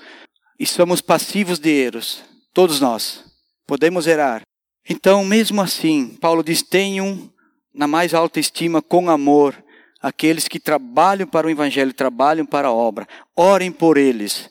E 0.59 0.67
somos 0.67 1.01
passivos 1.01 1.59
de 1.59 1.71
erros, 1.71 2.25
todos 2.53 2.81
nós. 2.81 3.25
Podemos 3.67 4.07
errar. 4.07 4.43
Então, 4.89 5.25
mesmo 5.25 5.61
assim, 5.61 6.17
Paulo 6.21 6.43
diz: 6.43 6.63
tenham 6.63 7.31
na 7.75 7.87
mais 7.87 8.15
alta 8.15 8.41
estima 8.41 8.83
com 8.83 9.09
amor 9.09 9.62
aqueles 10.03 10.49
que 10.49 10.59
trabalham 10.59 11.27
para 11.27 11.47
o 11.47 11.51
evangelho, 11.51 11.93
trabalham 11.95 12.45
para 12.45 12.69
a 12.69 12.73
obra. 12.73 13.07
Orem 13.37 13.71
por 13.71 13.97
eles. 13.97 14.51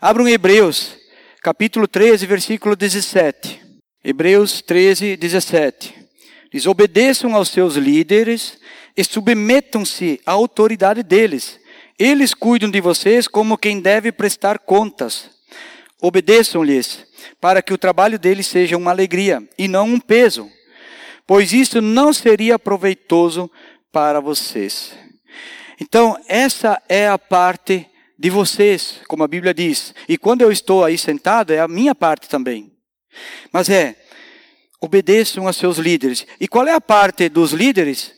Abram 0.00 0.28
Hebreus, 0.28 0.96
capítulo 1.40 1.86
13, 1.86 2.26
versículo 2.26 2.74
17. 2.74 3.60
Hebreus 4.04 4.60
13, 4.60 5.16
17. 5.16 5.94
Diz: 6.52 6.66
obedeçam 6.66 7.36
aos 7.36 7.48
seus 7.48 7.76
líderes 7.76 8.58
e 8.96 9.04
submetam-se 9.04 10.20
à 10.26 10.32
autoridade 10.32 11.02
deles. 11.02 11.60
Eles 11.98 12.34
cuidam 12.34 12.68
de 12.68 12.80
vocês 12.80 13.28
como 13.28 13.56
quem 13.56 13.80
deve 13.80 14.10
prestar 14.10 14.58
contas. 14.58 15.30
Obedeçam-lhes, 16.00 17.06
para 17.40 17.62
que 17.62 17.72
o 17.72 17.78
trabalho 17.78 18.18
deles 18.18 18.48
seja 18.48 18.76
uma 18.76 18.90
alegria 18.90 19.40
e 19.56 19.68
não 19.68 19.86
um 19.86 20.00
peso, 20.00 20.50
pois 21.24 21.52
isso 21.52 21.80
não 21.80 22.12
seria 22.12 22.58
proveitoso 22.58 23.48
para 23.92 24.20
vocês. 24.20 24.92
Então, 25.80 26.18
essa 26.26 26.80
é 26.88 27.06
a 27.06 27.18
parte 27.18 27.86
de 28.18 28.30
vocês, 28.30 29.00
como 29.06 29.22
a 29.22 29.28
Bíblia 29.28 29.52
diz. 29.52 29.94
E 30.08 30.16
quando 30.16 30.42
eu 30.42 30.50
estou 30.50 30.84
aí 30.84 30.96
sentado, 30.96 31.52
é 31.52 31.60
a 31.60 31.68
minha 31.68 31.94
parte 31.94 32.28
também. 32.28 32.72
Mas 33.52 33.68
é, 33.68 33.96
obedeçam 34.80 35.46
a 35.46 35.52
seus 35.52 35.76
líderes. 35.76 36.26
E 36.40 36.48
qual 36.48 36.66
é 36.66 36.72
a 36.72 36.80
parte 36.80 37.28
dos 37.28 37.52
líderes? 37.52 38.12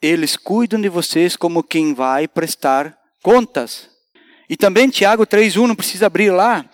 Eles 0.00 0.36
cuidam 0.36 0.80
de 0.80 0.88
vocês 0.88 1.34
como 1.34 1.62
quem 1.62 1.92
vai 1.92 2.28
prestar 2.28 2.96
contas. 3.22 3.90
E 4.48 4.56
também 4.56 4.88
Tiago 4.88 5.26
3:1 5.26 5.66
não 5.66 5.74
precisa 5.74 6.06
abrir 6.06 6.30
lá. 6.30 6.64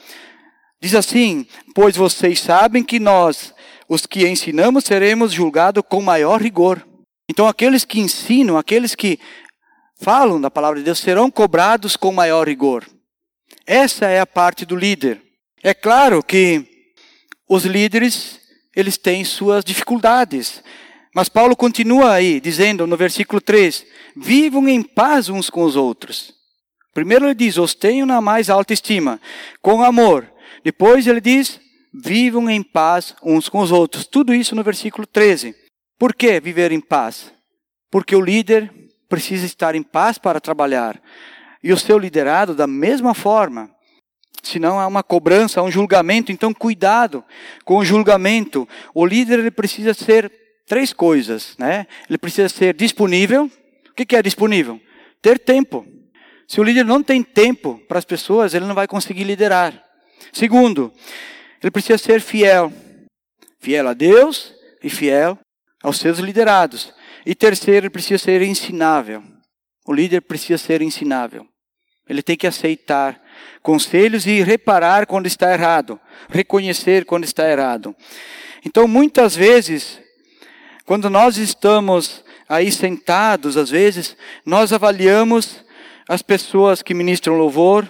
Diz 0.80 0.94
assim: 0.94 1.46
"Pois 1.74 1.96
vocês 1.96 2.38
sabem 2.40 2.84
que 2.84 3.00
nós, 3.00 3.54
os 3.88 4.04
que 4.04 4.28
ensinamos, 4.28 4.84
seremos 4.84 5.32
julgados 5.32 5.82
com 5.88 6.02
maior 6.02 6.40
rigor." 6.40 6.86
Então 7.28 7.46
aqueles 7.46 7.84
que 7.84 8.00
ensinam, 8.00 8.56
aqueles 8.58 8.94
que 8.94 9.18
falam 10.00 10.40
da 10.40 10.50
palavra 10.50 10.78
de 10.78 10.84
Deus 10.84 10.98
serão 10.98 11.30
cobrados 11.30 11.96
com 11.96 12.12
maior 12.12 12.46
rigor. 12.46 12.84
Essa 13.66 14.06
é 14.06 14.20
a 14.20 14.26
parte 14.26 14.66
do 14.66 14.76
líder. 14.76 15.22
É 15.62 15.72
claro 15.72 16.22
que 16.22 16.66
os 17.48 17.64
líderes, 17.64 18.40
eles 18.76 18.98
têm 18.98 19.24
suas 19.24 19.64
dificuldades. 19.64 20.62
Mas 21.14 21.28
Paulo 21.28 21.56
continua 21.56 22.12
aí, 22.12 22.40
dizendo 22.40 22.86
no 22.86 22.96
versículo 22.96 23.40
3: 23.40 23.86
Vivam 24.16 24.68
em 24.68 24.82
paz 24.82 25.28
uns 25.28 25.48
com 25.48 25.62
os 25.62 25.76
outros. 25.76 26.34
Primeiro 26.92 27.24
ele 27.24 27.34
diz: 27.34 27.56
Os 27.56 27.74
tenham 27.74 28.06
na 28.06 28.20
mais 28.20 28.50
alta 28.50 28.74
estima, 28.74 29.20
com 29.62 29.82
amor. 29.82 30.30
Depois 30.62 31.06
ele 31.06 31.20
diz: 31.20 31.60
Vivam 31.92 32.50
em 32.50 32.62
paz 32.62 33.14
uns 33.22 33.48
com 33.48 33.60
os 33.60 33.72
outros. 33.72 34.06
Tudo 34.06 34.34
isso 34.34 34.54
no 34.54 34.62
versículo 34.62 35.06
13. 35.06 35.63
Por 36.04 36.14
que 36.14 36.38
viver 36.38 36.70
em 36.70 36.82
paz? 36.82 37.32
Porque 37.90 38.14
o 38.14 38.20
líder 38.20 38.70
precisa 39.08 39.46
estar 39.46 39.74
em 39.74 39.82
paz 39.82 40.18
para 40.18 40.38
trabalhar. 40.38 41.00
E 41.62 41.72
o 41.72 41.78
seu 41.78 41.98
liderado, 41.98 42.54
da 42.54 42.66
mesma 42.66 43.14
forma, 43.14 43.70
senão 44.42 44.78
há 44.78 44.86
uma 44.86 45.02
cobrança, 45.02 45.60
há 45.60 45.62
um 45.62 45.70
julgamento. 45.70 46.30
Então, 46.30 46.52
cuidado 46.52 47.24
com 47.64 47.78
o 47.78 47.84
julgamento. 47.86 48.68
O 48.92 49.06
líder 49.06 49.38
ele 49.38 49.50
precisa 49.50 49.94
ser 49.94 50.30
três 50.66 50.92
coisas, 50.92 51.56
né? 51.56 51.86
Ele 52.06 52.18
precisa 52.18 52.50
ser 52.50 52.74
disponível. 52.74 53.50
O 53.88 53.94
que 53.94 54.14
é 54.14 54.20
disponível? 54.20 54.78
Ter 55.22 55.38
tempo. 55.38 55.86
Se 56.46 56.60
o 56.60 56.64
líder 56.64 56.84
não 56.84 57.02
tem 57.02 57.22
tempo 57.22 57.80
para 57.88 57.98
as 57.98 58.04
pessoas, 58.04 58.52
ele 58.52 58.66
não 58.66 58.74
vai 58.74 58.86
conseguir 58.86 59.24
liderar. 59.24 59.82
Segundo, 60.34 60.92
ele 61.62 61.70
precisa 61.70 61.96
ser 61.96 62.20
fiel. 62.20 62.70
Fiel 63.58 63.88
a 63.88 63.94
Deus 63.94 64.52
e 64.82 64.90
fiel 64.90 65.38
aos 65.84 65.98
seus 65.98 66.18
liderados. 66.18 66.92
E 67.26 67.34
terceiro, 67.34 67.86
ele 67.86 67.90
precisa 67.90 68.18
ser 68.18 68.40
ensinável. 68.40 69.22
O 69.86 69.92
líder 69.92 70.22
precisa 70.22 70.56
ser 70.56 70.80
ensinável. 70.80 71.46
Ele 72.08 72.22
tem 72.22 72.36
que 72.36 72.46
aceitar 72.46 73.20
conselhos 73.62 74.26
e 74.26 74.42
reparar 74.42 75.06
quando 75.06 75.26
está 75.26 75.52
errado, 75.52 76.00
reconhecer 76.28 77.04
quando 77.04 77.24
está 77.24 77.48
errado. 77.48 77.94
Então, 78.64 78.88
muitas 78.88 79.36
vezes, 79.36 80.00
quando 80.86 81.10
nós 81.10 81.36
estamos 81.36 82.24
aí 82.48 82.72
sentados, 82.72 83.56
às 83.56 83.68
vezes, 83.70 84.16
nós 84.44 84.72
avaliamos 84.72 85.64
as 86.08 86.22
pessoas 86.22 86.82
que 86.82 86.94
ministram 86.94 87.36
louvor, 87.36 87.88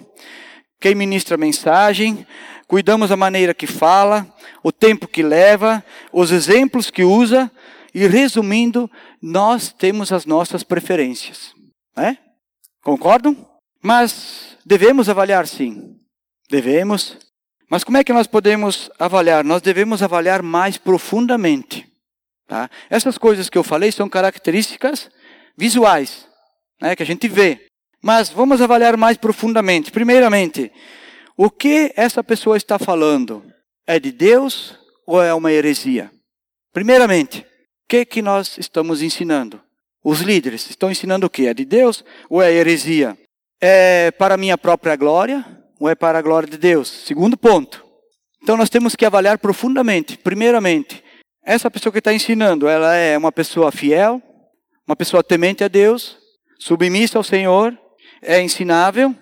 quem 0.81 0.95
ministra 0.95 1.37
mensagem, 1.37 2.27
cuidamos 2.67 3.11
da 3.11 3.17
maneira 3.17 3.55
que 3.55 3.67
fala, 3.67 4.27
o 4.63 4.73
tempo 4.73 5.09
que 5.09 5.23
leva, 5.23 5.85
os 6.13 6.31
exemplos 6.31 6.91
que 6.91 7.05
usa, 7.05 7.51
e 7.95 8.07
resumindo, 8.09 8.91
nós 9.23 9.73
temos 9.73 10.13
as 10.13 10.27
nossas 10.27 10.65
preferências. 10.65 11.55
Né? 11.97 12.19
Concordam? 12.83 13.37
Mas 13.81 14.59
devemos 14.67 15.09
avaliar 15.09 15.47
sim. 15.47 15.97
Devemos. 16.51 17.17
Mas 17.71 17.85
como 17.85 17.97
é 17.97 18.05
que 18.05 18.13
nós 18.13 18.27
podemos 18.27 18.91
avaliar? 18.99 19.45
Nós 19.45 19.63
devemos 19.63 20.03
avaliar 20.03 20.43
mais 20.43 20.77
profundamente. 20.77 21.87
Tá? 22.49 22.69
Essas 22.91 23.17
coisas 23.17 23.49
que 23.49 23.57
eu 23.57 23.63
falei 23.63 23.93
são 23.93 24.09
características 24.09 25.09
visuais, 25.57 26.27
né, 26.81 26.97
que 26.97 27.03
a 27.03 27.07
gente 27.07 27.29
vê. 27.29 27.67
Mas 28.03 28.29
vamos 28.29 28.61
avaliar 28.61 28.97
mais 28.97 29.17
profundamente. 29.17 29.91
Primeiramente, 29.91 30.71
o 31.37 31.49
que 31.49 31.93
essa 31.97 32.23
pessoa 32.23 32.57
está 32.57 32.79
falando? 32.79 33.43
É 33.87 33.99
de 33.99 34.13
Deus 34.13 34.79
ou 35.07 35.23
é 35.23 35.33
uma 35.33 35.53
heresia? 35.53 36.11
Primeiramente, 36.73 37.47
que, 37.89 38.05
que 38.05 38.23
nós 38.23 38.59
estamos 38.59 39.03
ensinando? 39.03 39.61
Os 40.03 40.21
líderes 40.21 40.69
estão 40.69 40.91
ensinando 40.91 41.27
o 41.27 41.31
que? 41.31 41.47
É 41.47 41.55
de 41.55 41.65
Deus 41.65 42.05
ou 42.29 42.43
é 42.43 42.53
heresia? 42.53 43.17
é 43.67 44.11
para 44.11 44.37
minha 44.37 44.59
própria 44.59 44.95
glória 44.95 45.43
ou 45.81 45.89
é 45.89 45.95
para 45.95 46.19
a 46.19 46.23
glória 46.23 46.47
de 46.47 46.59
Deus? 46.59 46.87
Segundo 46.89 47.35
ponto. 47.35 47.83
Então 48.43 48.59
nós 48.59 48.69
temos 48.69 48.95
que 48.95 49.07
avaliar 49.07 49.39
profundamente. 49.39 50.19
Primeiramente, 50.19 51.03
essa 51.43 51.71
pessoa 51.71 51.91
que 51.91 51.99
está 51.99 52.13
ensinando, 52.13 52.69
ela 52.69 52.95
é 52.95 53.17
uma 53.17 53.33
pessoa 53.33 53.73
fiel, 53.73 54.23
uma 54.87 54.95
pessoa 54.95 55.25
temente 55.25 55.65
a 55.65 55.69
Deus, 55.69 56.19
submissa 56.59 57.17
ao 57.17 57.25
Senhor, 57.25 57.75
é 58.21 58.43
ensinável. 58.43 59.15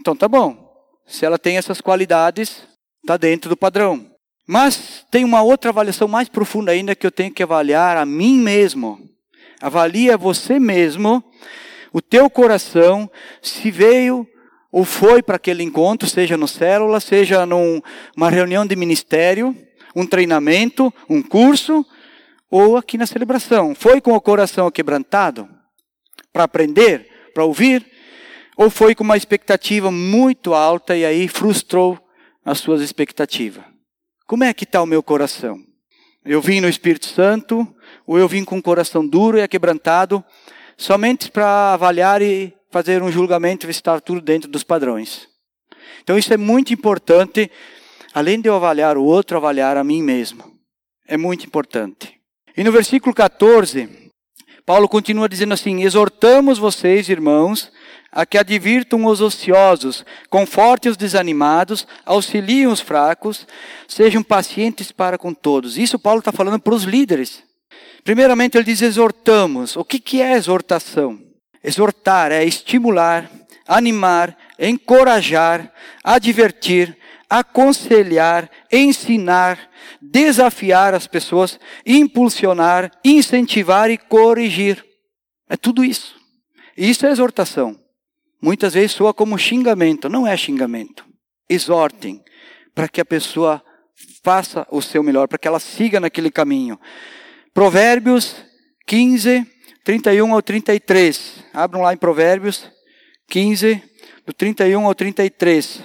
Então 0.00 0.16
tá 0.16 0.26
bom. 0.26 0.66
Se 1.06 1.24
ela 1.24 1.38
tem 1.38 1.56
essas 1.56 1.80
qualidades, 1.80 2.66
está 3.04 3.16
dentro 3.16 3.48
do 3.48 3.56
padrão. 3.56 4.10
Mas 4.46 5.04
tem 5.10 5.24
uma 5.24 5.42
outra 5.42 5.70
avaliação 5.70 6.06
mais 6.06 6.28
profunda 6.28 6.70
ainda 6.70 6.94
que 6.94 7.06
eu 7.06 7.10
tenho 7.10 7.32
que 7.32 7.42
avaliar 7.42 7.96
a 7.96 8.06
mim 8.06 8.38
mesmo. 8.38 9.00
Avalia 9.60 10.16
você 10.16 10.58
mesmo 10.58 11.24
o 11.92 12.02
teu 12.02 12.28
coração, 12.28 13.10
se 13.40 13.70
veio 13.70 14.28
ou 14.70 14.84
foi 14.84 15.22
para 15.22 15.36
aquele 15.36 15.62
encontro, 15.62 16.06
seja 16.06 16.36
no 16.36 16.46
célula, 16.46 17.00
seja 17.00 17.46
numa 17.46 18.28
reunião 18.28 18.66
de 18.66 18.76
ministério, 18.76 19.56
um 19.94 20.06
treinamento, 20.06 20.92
um 21.08 21.22
curso, 21.22 21.86
ou 22.50 22.76
aqui 22.76 22.98
na 22.98 23.06
celebração. 23.06 23.74
Foi 23.74 24.00
com 24.00 24.12
o 24.12 24.20
coração 24.20 24.70
quebrantado 24.70 25.48
para 26.32 26.44
aprender, 26.44 27.30
para 27.32 27.44
ouvir, 27.44 27.86
ou 28.56 28.68
foi 28.68 28.94
com 28.94 29.02
uma 29.02 29.16
expectativa 29.16 29.90
muito 29.90 30.52
alta 30.52 30.94
e 30.94 31.04
aí 31.04 31.28
frustrou 31.28 31.98
as 32.44 32.58
suas 32.58 32.82
expectativas? 32.82 33.64
Como 34.26 34.42
é 34.42 34.52
que 34.52 34.64
está 34.64 34.82
o 34.82 34.86
meu 34.86 35.04
coração? 35.04 35.62
Eu 36.24 36.40
vim 36.40 36.60
no 36.60 36.68
Espírito 36.68 37.06
Santo, 37.06 37.64
ou 38.04 38.18
eu 38.18 38.26
vim 38.26 38.42
com 38.42 38.58
o 38.58 38.62
coração 38.62 39.06
duro 39.06 39.38
e 39.38 39.42
aquebrantado, 39.42 40.24
somente 40.76 41.30
para 41.30 41.74
avaliar 41.74 42.20
e 42.20 42.52
fazer 42.68 43.04
um 43.04 43.12
julgamento 43.12 43.68
ver 43.68 43.72
se 43.72 43.78
estava 43.78 44.00
tudo 44.00 44.20
dentro 44.20 44.50
dos 44.50 44.64
padrões. 44.64 45.28
Então 46.02 46.18
isso 46.18 46.34
é 46.34 46.36
muito 46.36 46.74
importante, 46.74 47.48
além 48.12 48.40
de 48.40 48.48
eu 48.48 48.56
avaliar 48.56 48.98
o 48.98 49.04
outro, 49.04 49.36
avaliar 49.36 49.76
a 49.76 49.84
mim 49.84 50.02
mesmo. 50.02 50.42
É 51.06 51.16
muito 51.16 51.46
importante. 51.46 52.12
E 52.56 52.64
no 52.64 52.72
versículo 52.72 53.14
14, 53.14 54.10
Paulo 54.64 54.88
continua 54.88 55.28
dizendo 55.28 55.54
assim: 55.54 55.84
Exortamos 55.84 56.58
vocês, 56.58 57.08
irmãos, 57.08 57.70
a 58.10 58.24
que 58.24 58.38
advirtam 58.38 59.04
os 59.04 59.20
ociosos, 59.20 60.04
confortem 60.30 60.90
os 60.90 60.96
desanimados, 60.96 61.86
auxiliem 62.04 62.66
os 62.66 62.80
fracos, 62.80 63.46
sejam 63.86 64.22
pacientes 64.22 64.90
para 64.90 65.18
com 65.18 65.34
todos. 65.34 65.76
Isso 65.76 65.98
Paulo 65.98 66.20
está 66.20 66.32
falando 66.32 66.58
para 66.58 66.74
os 66.74 66.84
líderes. 66.84 67.42
Primeiramente, 68.04 68.56
ele 68.56 68.64
diz 68.64 68.82
exortamos. 68.82 69.76
O 69.76 69.84
que, 69.84 69.98
que 69.98 70.22
é 70.22 70.34
exortação? 70.34 71.18
Exortar 71.62 72.30
é 72.30 72.44
estimular, 72.44 73.30
animar, 73.66 74.36
encorajar, 74.58 75.72
advertir, 76.04 76.96
aconselhar, 77.28 78.48
ensinar, 78.72 79.58
desafiar 80.00 80.94
as 80.94 81.06
pessoas, 81.06 81.58
impulsionar, 81.84 82.90
incentivar 83.04 83.90
e 83.90 83.98
corrigir. 83.98 84.84
É 85.48 85.56
tudo 85.56 85.84
isso. 85.84 86.14
Isso 86.76 87.06
é 87.06 87.10
exortação. 87.10 87.76
Muitas 88.46 88.74
vezes 88.74 88.92
soa 88.92 89.12
como 89.12 89.36
xingamento, 89.36 90.08
não 90.08 90.24
é 90.24 90.36
xingamento. 90.36 91.04
Exortem 91.50 92.22
para 92.72 92.88
que 92.88 93.00
a 93.00 93.04
pessoa 93.04 93.60
faça 94.22 94.64
o 94.70 94.80
seu 94.80 95.02
melhor, 95.02 95.26
para 95.26 95.36
que 95.36 95.48
ela 95.48 95.58
siga 95.58 95.98
naquele 95.98 96.30
caminho. 96.30 96.78
Provérbios 97.52 98.36
15, 98.86 99.44
31 99.82 100.32
ao 100.32 100.40
33. 100.40 101.44
Abram 101.52 101.82
lá 101.82 101.92
em 101.92 101.96
Provérbios 101.96 102.70
15, 103.28 103.82
do 104.24 104.32
31 104.32 104.86
ao 104.86 104.94
33. 104.94 105.82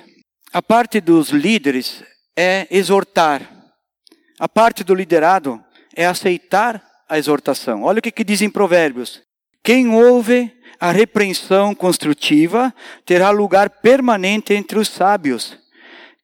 A 0.54 0.62
parte 0.62 1.02
dos 1.02 1.32
líderes 1.32 2.04
é 2.38 2.68
exortar. 2.70 3.42
A 4.40 4.48
parte 4.48 4.84
do 4.84 4.94
liderado 4.94 5.60
é 5.96 6.06
aceitar 6.06 6.80
a 7.10 7.18
exortação. 7.18 7.82
Olha 7.82 7.98
o 7.98 8.02
que, 8.04 8.12
que 8.12 8.24
diz 8.24 8.40
em 8.44 8.52
Provérbios. 8.52 9.20
Quem 9.64 9.88
ouve 9.88 10.61
a 10.82 10.92
repreensão 10.92 11.76
construtiva 11.76 12.74
terá 13.06 13.30
lugar 13.30 13.70
permanente 13.70 14.52
entre 14.52 14.80
os 14.80 14.88
sábios. 14.88 15.56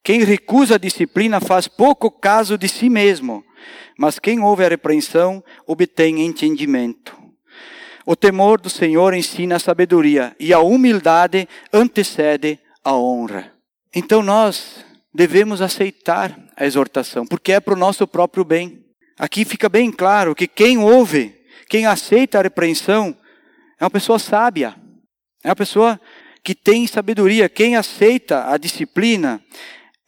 Quem 0.03 0.23
recusa 0.23 0.75
a 0.75 0.79
disciplina 0.79 1.39
faz 1.39 1.67
pouco 1.67 2.09
caso 2.09 2.57
de 2.57 2.67
si 2.67 2.89
mesmo, 2.89 3.45
mas 3.99 4.17
quem 4.17 4.39
ouve 4.39 4.65
a 4.65 4.69
repreensão 4.69 5.43
obtém 5.67 6.25
entendimento. 6.25 7.15
O 8.03 8.15
temor 8.15 8.59
do 8.59 8.67
Senhor 8.69 9.13
ensina 9.13 9.57
a 9.57 9.59
sabedoria 9.59 10.35
e 10.39 10.51
a 10.51 10.59
humildade 10.59 11.47
antecede 11.71 12.57
a 12.83 12.95
honra. 12.95 13.53
Então 13.93 14.23
nós 14.23 14.83
devemos 15.13 15.61
aceitar 15.61 16.35
a 16.55 16.65
exortação, 16.65 17.27
porque 17.27 17.51
é 17.51 17.59
para 17.59 17.75
o 17.75 17.77
nosso 17.77 18.07
próprio 18.07 18.43
bem. 18.43 18.83
Aqui 19.19 19.45
fica 19.45 19.69
bem 19.69 19.91
claro 19.91 20.33
que 20.33 20.47
quem 20.47 20.79
ouve, 20.79 21.35
quem 21.69 21.85
aceita 21.85 22.39
a 22.39 22.41
repreensão, 22.41 23.15
é 23.79 23.83
uma 23.83 23.89
pessoa 23.89 24.19
sábia. 24.19 24.75
É 25.43 25.49
uma 25.49 25.55
pessoa 25.55 25.99
que 26.43 26.55
tem 26.55 26.87
sabedoria. 26.87 27.49
Quem 27.49 27.75
aceita 27.75 28.49
a 28.49 28.57
disciplina, 28.57 29.41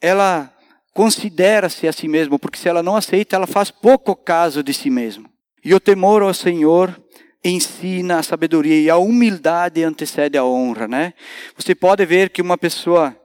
ela 0.00 0.52
considera-se 0.94 1.86
a 1.86 1.92
si 1.92 2.08
mesmo, 2.08 2.38
porque 2.38 2.58
se 2.58 2.68
ela 2.68 2.82
não 2.82 2.96
aceita, 2.96 3.36
ela 3.36 3.46
faz 3.46 3.70
pouco 3.70 4.16
caso 4.16 4.62
de 4.62 4.72
si 4.72 4.90
mesmo. 4.90 5.28
E 5.64 5.74
o 5.74 5.80
temor 5.80 6.22
ao 6.22 6.34
Senhor 6.34 6.98
ensina 7.44 8.18
a 8.18 8.22
sabedoria 8.22 8.80
e 8.80 8.90
a 8.90 8.96
humildade 8.96 9.82
antecede 9.82 10.36
a 10.36 10.44
honra, 10.44 10.88
né? 10.88 11.14
Você 11.56 11.74
pode 11.74 12.04
ver 12.04 12.30
que 12.30 12.42
uma 12.42 12.58
pessoa 12.58 13.16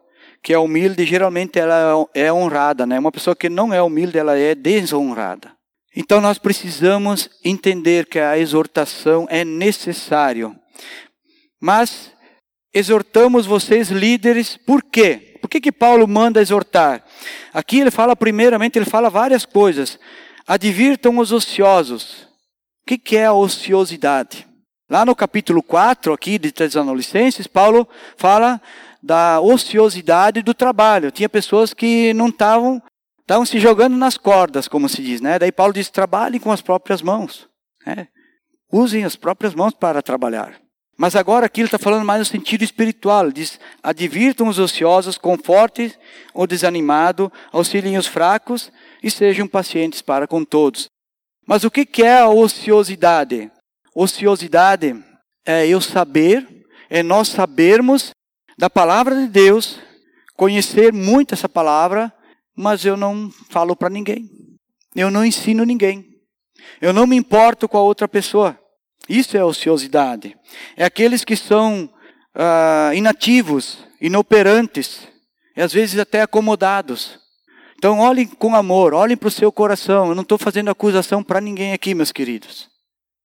que 0.42 0.54
é 0.54 0.60
humilde, 0.60 1.06
geralmente 1.06 1.58
ela 1.58 2.08
é 2.14 2.32
honrada, 2.32 2.86
né? 2.86 3.00
Uma 3.00 3.12
pessoa 3.12 3.36
que 3.36 3.50
não 3.50 3.74
é 3.74 3.82
humilde, 3.82 4.18
ela 4.18 4.38
é 4.38 4.54
desonrada. 4.54 5.55
Então 5.96 6.20
nós 6.20 6.38
precisamos 6.38 7.30
entender 7.44 8.06
que 8.08 8.20
a 8.20 8.38
exortação 8.38 9.26
é 9.30 9.46
necessário. 9.46 10.56
Mas 11.62 12.12
exortamos 12.74 13.46
vocês 13.46 13.90
líderes, 13.90 14.58
por 14.58 14.84
quê? 14.84 15.38
Por 15.42 15.50
que, 15.50 15.62
que 15.62 15.72
Paulo 15.72 16.08
manda 16.08 16.42
exortar? 16.42 17.04
Aqui 17.54 17.80
ele 17.80 17.92
fala 17.92 18.16
primeiramente, 18.16 18.78
ele 18.78 18.86
fala 18.86 19.10
várias 19.10 19.46
coisas. 19.46 19.98
Advirtam 20.46 21.18
os 21.18 21.32
ociosos. 21.32 22.24
O 22.24 22.88
que, 22.88 22.98
que 22.98 23.16
é 23.16 23.26
a 23.26 23.34
ociosidade? 23.34 24.46
Lá 24.90 25.06
no 25.06 25.16
capítulo 25.16 25.64
4 25.64 26.14
aqui 26.14 26.38
de 26.38 26.52
Tessalonicenses, 26.52 27.48
Paulo 27.48 27.88
fala 28.18 28.62
da 29.02 29.40
ociosidade 29.40 30.42
do 30.42 30.54
trabalho. 30.54 31.12
Tinha 31.12 31.30
pessoas 31.30 31.74
que 31.74 32.14
não 32.14 32.28
estavam 32.28 32.82
Estavam 33.26 33.44
se 33.44 33.60
jogando 33.60 33.98
nas 33.98 34.18
cordas, 34.18 34.68
como 34.68 34.88
se 34.88 35.02
diz, 35.02 35.20
né? 35.20 35.40
Daí 35.40 35.52
Paulo 35.52 35.74
diz: 35.74 35.90
trabalhem 35.90 36.40
com 36.40 36.52
as 36.52 36.62
próprias 36.62 37.02
mãos. 37.02 37.50
Né? 37.84 38.08
Usem 38.72 39.04
as 39.04 39.16
próprias 39.16 39.56
mãos 39.56 39.74
para 39.74 40.04
trabalhar. 40.04 40.62
Mas 40.96 41.16
agora 41.16 41.48
aqui 41.48 41.62
ele 41.62 41.68
está 41.68 41.80
falando 41.80 42.06
mais 42.06 42.20
no 42.20 42.26
sentido 42.26 42.64
espiritual. 42.64 43.24
Ele 43.24 43.34
diz: 43.34 43.60
advirtam 43.82 44.48
os 44.48 44.60
ociosos, 44.60 45.18
confortem 45.18 45.92
o 46.36 46.46
desanimado, 46.46 47.34
auxiliem 47.52 47.98
os 47.98 48.06
fracos 48.06 48.72
e 49.02 49.10
sejam 49.10 49.48
pacientes 49.48 50.04
para 50.04 50.28
com 50.28 50.46
todos. 50.46 50.88
Mas 51.48 51.64
o 51.64 51.72
que 51.72 52.04
é 52.04 52.20
a 52.20 52.30
ociosidade? 52.30 53.52
Ociosidade 53.96 55.04
é 55.44 55.68
eu 55.68 55.82
saber, 55.82 56.48
é 56.92 57.02
nós 57.02 57.30
sabermos 57.30 58.12
da 58.56 58.70
palavra 58.70 59.16
de 59.16 59.28
Deus, 59.28 59.80
conhecer 60.36 60.94
muito 60.94 61.34
essa 61.34 61.50
palavra, 61.50 62.14
mas 62.56 62.86
eu 62.86 62.96
não 62.96 63.30
falo 63.50 63.76
para 63.76 63.90
ninguém. 63.90 64.30
Eu 64.96 65.12
não 65.12 65.26
ensino 65.26 65.66
ninguém. 65.66 66.06
Eu 66.82 66.94
não 66.94 67.06
me 67.06 67.16
importo 67.16 67.68
com 67.68 67.78
a 67.78 67.82
outra 67.82 68.08
pessoa. 68.08 68.58
Isso 69.10 69.38
é 69.38 69.44
ociosidade. 69.44 70.36
É 70.76 70.86
aqueles 70.86 71.24
que 71.24 71.36
são 71.36 71.90
ah, 72.34 72.92
inativos, 72.96 73.78
inoperantes, 74.02 75.08
e 75.56 75.62
às 75.62 75.72
vezes 75.74 76.00
até 76.00 76.22
acomodados. 76.22 77.20
Então 77.78 78.00
olhem 78.00 78.28
com 78.28 78.56
amor, 78.56 78.94
olhem 78.94 79.18
para 79.18 79.28
o 79.28 79.32
seu 79.32 79.52
coração. 79.52 80.10
Eu 80.10 80.16
não 80.16 80.24
estou 80.24 80.38
fazendo 80.38 80.72
acusação 80.72 81.22
para 81.22 81.42
ninguém 81.42 81.74
aqui, 81.74 81.94
meus 81.94 82.12
queridos. 82.12 82.70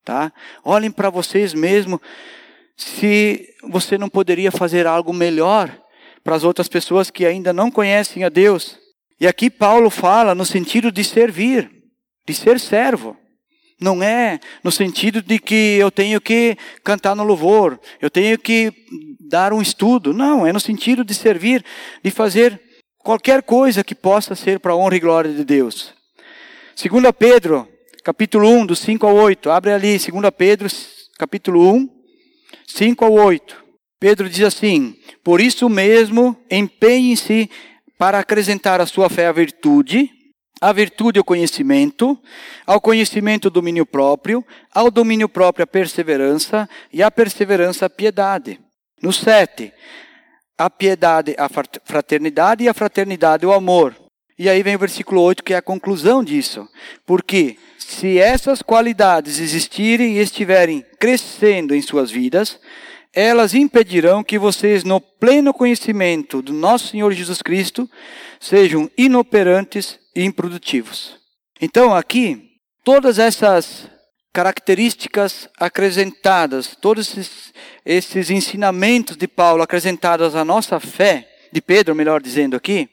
Tá? 0.04 0.32
Olhem 0.64 0.90
para 0.90 1.08
vocês 1.08 1.54
mesmo. 1.54 2.00
Se 2.76 3.48
você 3.68 3.96
não 3.96 4.08
poderia 4.08 4.50
fazer 4.50 4.86
algo 4.86 5.12
melhor 5.12 5.76
para 6.22 6.36
as 6.36 6.44
outras 6.44 6.68
pessoas 6.68 7.10
que 7.10 7.24
ainda 7.24 7.52
não 7.52 7.70
conhecem 7.70 8.24
a 8.24 8.28
Deus, 8.28 8.78
e 9.20 9.26
aqui 9.26 9.50
Paulo 9.50 9.90
fala 9.90 10.34
no 10.34 10.46
sentido 10.46 10.90
de 10.90 11.04
servir, 11.04 11.70
de 12.26 12.32
ser 12.32 12.58
servo. 12.58 13.16
Não 13.78 14.02
é 14.02 14.40
no 14.64 14.70
sentido 14.70 15.22
de 15.22 15.38
que 15.38 15.76
eu 15.78 15.90
tenho 15.90 16.20
que 16.20 16.56
cantar 16.82 17.14
no 17.14 17.22
louvor, 17.22 17.78
eu 18.00 18.10
tenho 18.10 18.38
que 18.38 18.72
dar 19.20 19.52
um 19.52 19.60
estudo. 19.60 20.12
Não, 20.12 20.46
é 20.46 20.52
no 20.52 20.60
sentido 20.60 21.04
de 21.04 21.14
servir, 21.14 21.64
de 22.02 22.10
fazer 22.10 22.60
qualquer 22.98 23.42
coisa 23.42 23.84
que 23.84 23.94
possa 23.94 24.34
ser 24.34 24.58
para 24.58 24.72
a 24.72 24.76
honra 24.76 24.96
e 24.96 25.00
glória 25.00 25.32
de 25.32 25.44
Deus. 25.44 25.94
2 26.76 27.04
Pedro, 27.18 27.68
capítulo 28.02 28.48
1, 28.48 28.66
do 28.66 28.76
5 28.76 29.06
ao 29.06 29.14
8. 29.14 29.50
Abre 29.50 29.72
ali, 29.72 29.98
2 29.98 30.10
Pedro, 30.36 30.68
capítulo 31.18 31.74
1, 31.74 31.88
5 32.66 33.04
ao 33.04 33.12
8. 33.12 33.64
Pedro 33.98 34.30
diz 34.30 34.42
assim: 34.44 34.96
Por 35.22 35.40
isso 35.40 35.68
mesmo, 35.68 36.36
empenhem-se 36.50 37.50
para 38.00 38.18
acrescentar 38.18 38.80
à 38.80 38.86
sua 38.86 39.10
fé 39.10 39.26
a 39.26 39.32
virtude, 39.32 40.10
a 40.58 40.72
virtude 40.72 41.20
o 41.20 41.24
conhecimento, 41.24 42.18
ao 42.66 42.80
conhecimento 42.80 43.48
o 43.48 43.50
domínio 43.50 43.84
próprio, 43.84 44.42
ao 44.74 44.90
domínio 44.90 45.28
próprio 45.28 45.64
a 45.64 45.66
perseverança 45.66 46.66
e 46.90 47.02
à 47.02 47.10
perseverança 47.10 47.84
a 47.84 47.90
piedade. 47.90 48.58
No 49.02 49.12
7, 49.12 49.70
a 50.56 50.70
piedade 50.70 51.36
a 51.36 51.46
fraternidade 51.84 52.64
e 52.64 52.70
a 52.70 52.74
fraternidade 52.74 53.44
o 53.44 53.52
amor. 53.52 53.94
E 54.38 54.48
aí 54.48 54.62
vem 54.62 54.76
o 54.76 54.78
versículo 54.78 55.20
8 55.20 55.44
que 55.44 55.52
é 55.52 55.58
a 55.58 55.62
conclusão 55.62 56.24
disso. 56.24 56.66
Porque 57.04 57.58
se 57.78 58.18
essas 58.18 58.62
qualidades 58.62 59.38
existirem 59.38 60.16
e 60.16 60.20
estiverem 60.20 60.82
crescendo 60.98 61.74
em 61.74 61.82
suas 61.82 62.10
vidas, 62.10 62.58
elas 63.12 63.54
impedirão 63.54 64.22
que 64.22 64.38
vocês, 64.38 64.84
no 64.84 65.00
pleno 65.00 65.52
conhecimento 65.52 66.40
do 66.40 66.52
nosso 66.52 66.88
Senhor 66.88 67.12
Jesus 67.12 67.42
Cristo, 67.42 67.90
sejam 68.38 68.90
inoperantes 68.96 69.98
e 70.14 70.22
improdutivos. 70.24 71.18
Então, 71.60 71.94
aqui, 71.94 72.50
todas 72.84 73.18
essas 73.18 73.88
características 74.32 75.48
acrescentadas, 75.58 76.76
todos 76.80 77.08
esses, 77.08 77.52
esses 77.84 78.30
ensinamentos 78.30 79.16
de 79.16 79.26
Paulo 79.26 79.62
acrescentados 79.62 80.36
à 80.36 80.44
nossa 80.44 80.78
fé, 80.78 81.28
de 81.52 81.60
Pedro, 81.60 81.94
melhor 81.94 82.22
dizendo 82.22 82.56
aqui, 82.56 82.88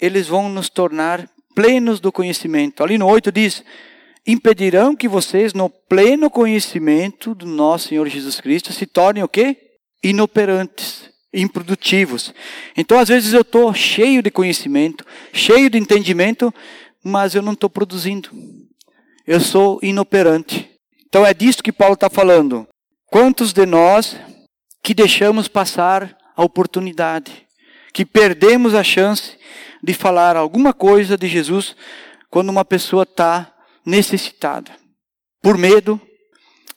eles 0.00 0.26
vão 0.26 0.48
nos 0.48 0.68
tornar 0.68 1.30
plenos 1.54 2.00
do 2.00 2.10
conhecimento. 2.10 2.82
Ali 2.82 2.98
no 2.98 3.06
8 3.06 3.30
diz: 3.30 3.64
impedirão 4.26 4.96
que 4.96 5.08
vocês, 5.08 5.54
no 5.54 5.70
pleno 5.70 6.28
conhecimento 6.28 7.34
do 7.34 7.46
nosso 7.46 7.88
Senhor 7.88 8.08
Jesus 8.08 8.40
Cristo, 8.40 8.72
se 8.72 8.84
tornem 8.84 9.22
o 9.22 9.28
quê? 9.28 9.56
Inoperantes, 10.02 11.10
improdutivos. 11.32 12.34
Então, 12.76 12.98
às 12.98 13.08
vezes, 13.08 13.32
eu 13.32 13.42
estou 13.42 13.72
cheio 13.72 14.22
de 14.22 14.30
conhecimento, 14.30 15.04
cheio 15.32 15.70
de 15.70 15.78
entendimento, 15.78 16.52
mas 17.04 17.34
eu 17.34 17.42
não 17.42 17.52
estou 17.52 17.70
produzindo. 17.70 18.30
Eu 19.26 19.40
sou 19.40 19.78
inoperante. 19.82 20.70
Então, 21.08 21.24
é 21.24 21.32
disso 21.32 21.62
que 21.62 21.72
Paulo 21.72 21.94
está 21.94 22.10
falando. 22.10 22.66
Quantos 23.06 23.52
de 23.52 23.64
nós 23.64 24.16
que 24.82 24.92
deixamos 24.92 25.48
passar 25.48 26.16
a 26.36 26.44
oportunidade, 26.44 27.46
que 27.92 28.04
perdemos 28.04 28.74
a 28.74 28.82
chance 28.82 29.38
de 29.82 29.94
falar 29.94 30.36
alguma 30.36 30.72
coisa 30.72 31.16
de 31.16 31.26
Jesus 31.28 31.74
quando 32.28 32.50
uma 32.50 32.64
pessoa 32.64 33.04
está 33.04 33.55
necessitada. 33.86 34.72
Por 35.40 35.56
medo, 35.56 36.00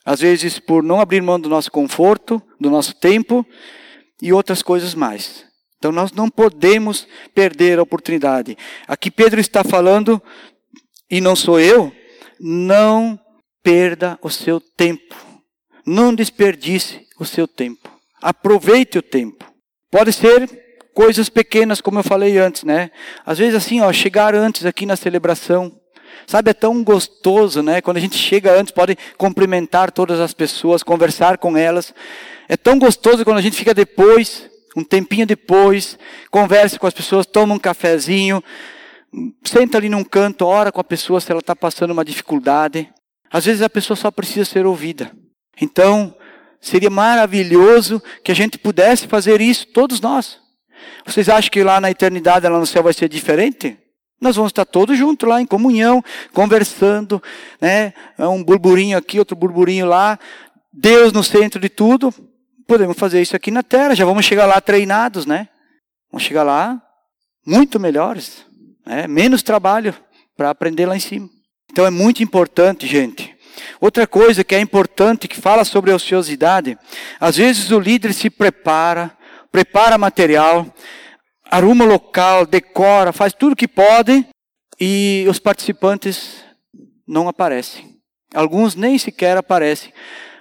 às 0.05 0.19
vezes 0.21 0.59
por 0.59 0.83
não 0.83 1.01
abrir 1.01 1.21
mão 1.21 1.39
do 1.39 1.49
nosso 1.49 1.71
conforto, 1.71 2.41
do 2.59 2.69
nosso 2.69 2.93
tempo 2.93 3.45
e 4.21 4.31
outras 4.31 4.61
coisas 4.61 4.93
mais. 4.93 5.45
Então 5.77 5.91
nós 5.91 6.11
não 6.11 6.29
podemos 6.29 7.07
perder 7.33 7.79
a 7.79 7.83
oportunidade. 7.83 8.57
Aqui 8.87 9.09
Pedro 9.09 9.39
está 9.39 9.63
falando, 9.63 10.21
e 11.09 11.19
não 11.19 11.35
sou 11.35 11.59
eu, 11.59 11.91
não 12.39 13.19
perda 13.63 14.19
o 14.21 14.29
seu 14.29 14.59
tempo. 14.59 15.15
Não 15.85 16.13
desperdice 16.13 17.07
o 17.19 17.25
seu 17.25 17.47
tempo. 17.47 17.89
Aproveite 18.21 18.97
o 18.97 19.01
tempo. 19.01 19.45
Pode 19.89 20.13
ser 20.13 20.47
coisas 20.93 21.29
pequenas, 21.29 21.81
como 21.81 21.99
eu 21.99 22.03
falei 22.03 22.37
antes, 22.37 22.63
né? 22.63 22.91
Às 23.25 23.37
vezes 23.37 23.55
assim, 23.55 23.79
ó, 23.79 23.91
chegar 23.91 24.35
antes 24.35 24.65
aqui 24.65 24.85
na 24.85 24.95
celebração, 24.95 25.78
Sabe, 26.27 26.51
é 26.51 26.53
tão 26.53 26.83
gostoso, 26.83 27.63
né? 27.63 27.81
Quando 27.81 27.97
a 27.97 27.99
gente 27.99 28.17
chega 28.17 28.53
antes, 28.53 28.71
pode 28.71 28.97
cumprimentar 29.17 29.91
todas 29.91 30.19
as 30.19 30.33
pessoas, 30.33 30.83
conversar 30.83 31.37
com 31.37 31.57
elas. 31.57 31.93
É 32.47 32.55
tão 32.55 32.77
gostoso 32.77 33.23
quando 33.25 33.37
a 33.37 33.41
gente 33.41 33.55
fica 33.55 33.73
depois, 33.73 34.49
um 34.75 34.83
tempinho 34.83 35.25
depois, 35.25 35.97
conversa 36.29 36.77
com 36.77 36.87
as 36.87 36.93
pessoas, 36.93 37.25
toma 37.25 37.55
um 37.55 37.59
cafezinho, 37.59 38.43
senta 39.43 39.77
ali 39.77 39.89
num 39.89 40.03
canto, 40.03 40.45
ora 40.45 40.71
com 40.71 40.79
a 40.81 40.83
pessoa 40.83 41.19
se 41.19 41.31
ela 41.31 41.39
está 41.39 41.55
passando 41.55 41.91
uma 41.91 42.05
dificuldade. 42.05 42.89
Às 43.31 43.45
vezes 43.45 43.61
a 43.61 43.69
pessoa 43.69 43.97
só 43.97 44.11
precisa 44.11 44.45
ser 44.45 44.65
ouvida. 44.65 45.11
Então, 45.61 46.15
seria 46.61 46.89
maravilhoso 46.89 48.01
que 48.23 48.31
a 48.31 48.35
gente 48.35 48.57
pudesse 48.57 49.07
fazer 49.07 49.41
isso, 49.41 49.67
todos 49.67 49.99
nós. 49.99 50.39
Vocês 51.05 51.29
acham 51.29 51.51
que 51.51 51.63
lá 51.63 51.79
na 51.81 51.91
eternidade, 51.91 52.47
lá 52.47 52.59
no 52.59 52.65
céu, 52.65 52.83
vai 52.83 52.93
ser 52.93 53.09
diferente? 53.09 53.77
Nós 54.19 54.35
vamos 54.35 54.49
estar 54.49 54.65
todos 54.65 54.97
juntos 54.97 55.27
lá 55.27 55.41
em 55.41 55.45
comunhão, 55.45 56.03
conversando, 56.33 57.21
né? 57.61 57.93
É 58.17 58.27
um 58.27 58.43
burburinho 58.43 58.97
aqui, 58.97 59.17
outro 59.17 59.35
burburinho 59.35 59.85
lá. 59.85 60.19
Deus 60.73 61.13
no 61.13 61.23
centro 61.23 61.59
de 61.59 61.69
tudo. 61.69 62.13
Podemos 62.67 62.97
fazer 62.97 63.21
isso 63.21 63.35
aqui 63.35 63.49
na 63.49 63.63
terra. 63.63 63.95
Já 63.95 64.05
vamos 64.05 64.25
chegar 64.25 64.45
lá 64.45 64.59
treinados, 64.59 65.25
né? 65.25 65.47
Vamos 66.11 66.25
chegar 66.25 66.43
lá 66.43 66.81
muito 67.45 67.79
melhores, 67.79 68.45
né? 68.85 69.07
Menos 69.07 69.41
trabalho 69.41 69.95
para 70.35 70.49
aprender 70.49 70.85
lá 70.85 70.95
em 70.95 70.99
cima. 70.99 71.29
Então 71.71 71.85
é 71.85 71.89
muito 71.89 72.21
importante, 72.21 72.87
gente. 72.87 73.35
Outra 73.79 74.05
coisa 74.07 74.43
que 74.43 74.55
é 74.55 74.59
importante, 74.59 75.27
que 75.27 75.39
fala 75.39 75.63
sobre 75.63 75.91
a 75.91 75.95
ociosidade, 75.95 76.77
às 77.19 77.37
vezes 77.37 77.71
o 77.71 77.79
líder 77.79 78.13
se 78.13 78.29
prepara, 78.29 79.11
prepara 79.51 79.97
material, 79.97 80.65
arruma 81.49 81.83
local, 81.85 82.45
decora, 82.45 83.11
faz 83.11 83.33
tudo 83.33 83.55
que 83.55 83.67
pode 83.67 84.25
e 84.79 85.25
os 85.27 85.39
participantes 85.39 86.43
não 87.07 87.27
aparecem. 87.27 87.97
Alguns 88.33 88.75
nem 88.75 88.97
sequer 88.97 89.35
aparecem. 89.35 89.91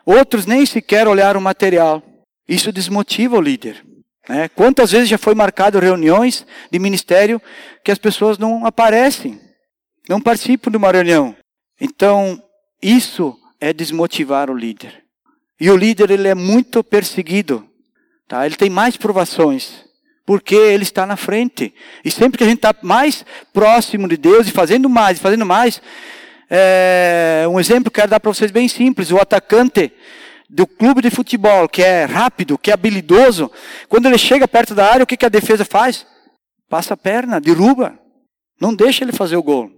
Outros 0.05 0.47
nem 0.47 0.65
sequer 0.67 1.09
olharam 1.09 1.41
o 1.41 1.43
material. 1.43 2.03
Isso 2.47 2.71
desmotiva 2.71 3.37
o 3.37 3.41
líder. 3.41 3.85
Né? 4.29 4.49
Quantas 4.49 4.93
vezes 4.93 5.09
já 5.09 5.17
foi 5.17 5.35
marcado 5.35 5.79
reuniões 5.79 6.47
de 6.71 6.79
ministério 6.79 7.41
que 7.83 7.91
as 7.91 7.99
pessoas 7.99 8.37
não 8.37 8.67
aparecem, 8.67 9.41
não 10.09 10.21
participam 10.21 10.71
de 10.71 10.77
uma 10.77 10.93
reunião. 10.93 11.35
Então, 11.81 12.43
isso 12.83 13.39
é 13.59 13.73
desmotivar 13.73 14.51
o 14.51 14.57
líder. 14.57 15.03
E 15.59 15.71
o 15.71 15.77
líder 15.77 16.11
ele 16.11 16.29
é 16.29 16.35
muito 16.35 16.85
perseguido. 16.85 17.67
Tá? 18.29 18.45
Ele 18.45 18.57
tem 18.57 18.69
mais 18.69 18.97
provações 18.97 19.88
porque 20.29 20.55
Ele 20.55 20.83
está 20.83 21.07
na 21.07 21.17
frente. 21.17 21.75
E 22.05 22.11
sempre 22.11 22.37
que 22.37 22.45
a 22.45 22.47
gente 22.47 22.59
está 22.59 22.75
mais 22.83 23.25
próximo 23.51 24.07
de 24.07 24.19
Deus 24.19 24.47
e 24.47 24.51
fazendo 24.51 24.87
mais, 24.87 25.17
e 25.17 25.23
fazendo 25.23 25.47
mais, 25.47 25.81
é, 26.51 27.47
um 27.51 27.59
exemplo 27.59 27.85
que 27.85 27.99
eu 27.99 28.03
quero 28.03 28.11
dar 28.11 28.21
para 28.21 28.31
vocês 28.31 28.51
bem 28.51 28.69
simples: 28.69 29.11
o 29.11 29.17
atacante 29.17 29.91
do 30.47 30.67
clube 30.67 31.01
de 31.01 31.09
futebol, 31.09 31.67
que 31.67 31.83
é 31.83 32.05
rápido, 32.05 32.59
que 32.59 32.71
é 32.71 32.75
habilidoso, 32.75 33.51
quando 33.89 34.05
ele 34.05 34.19
chega 34.19 34.47
perto 34.47 34.75
da 34.75 34.93
área, 34.93 35.03
o 35.03 35.07
que, 35.07 35.17
que 35.17 35.25
a 35.25 35.31
defesa 35.31 35.65
faz? 35.65 36.07
Passa 36.69 36.93
a 36.93 36.97
perna, 36.97 37.41
derruba, 37.41 37.99
não 38.61 38.75
deixa 38.75 39.05
ele 39.05 39.13
fazer 39.13 39.39
o 39.39 39.43
gol. 39.43 39.71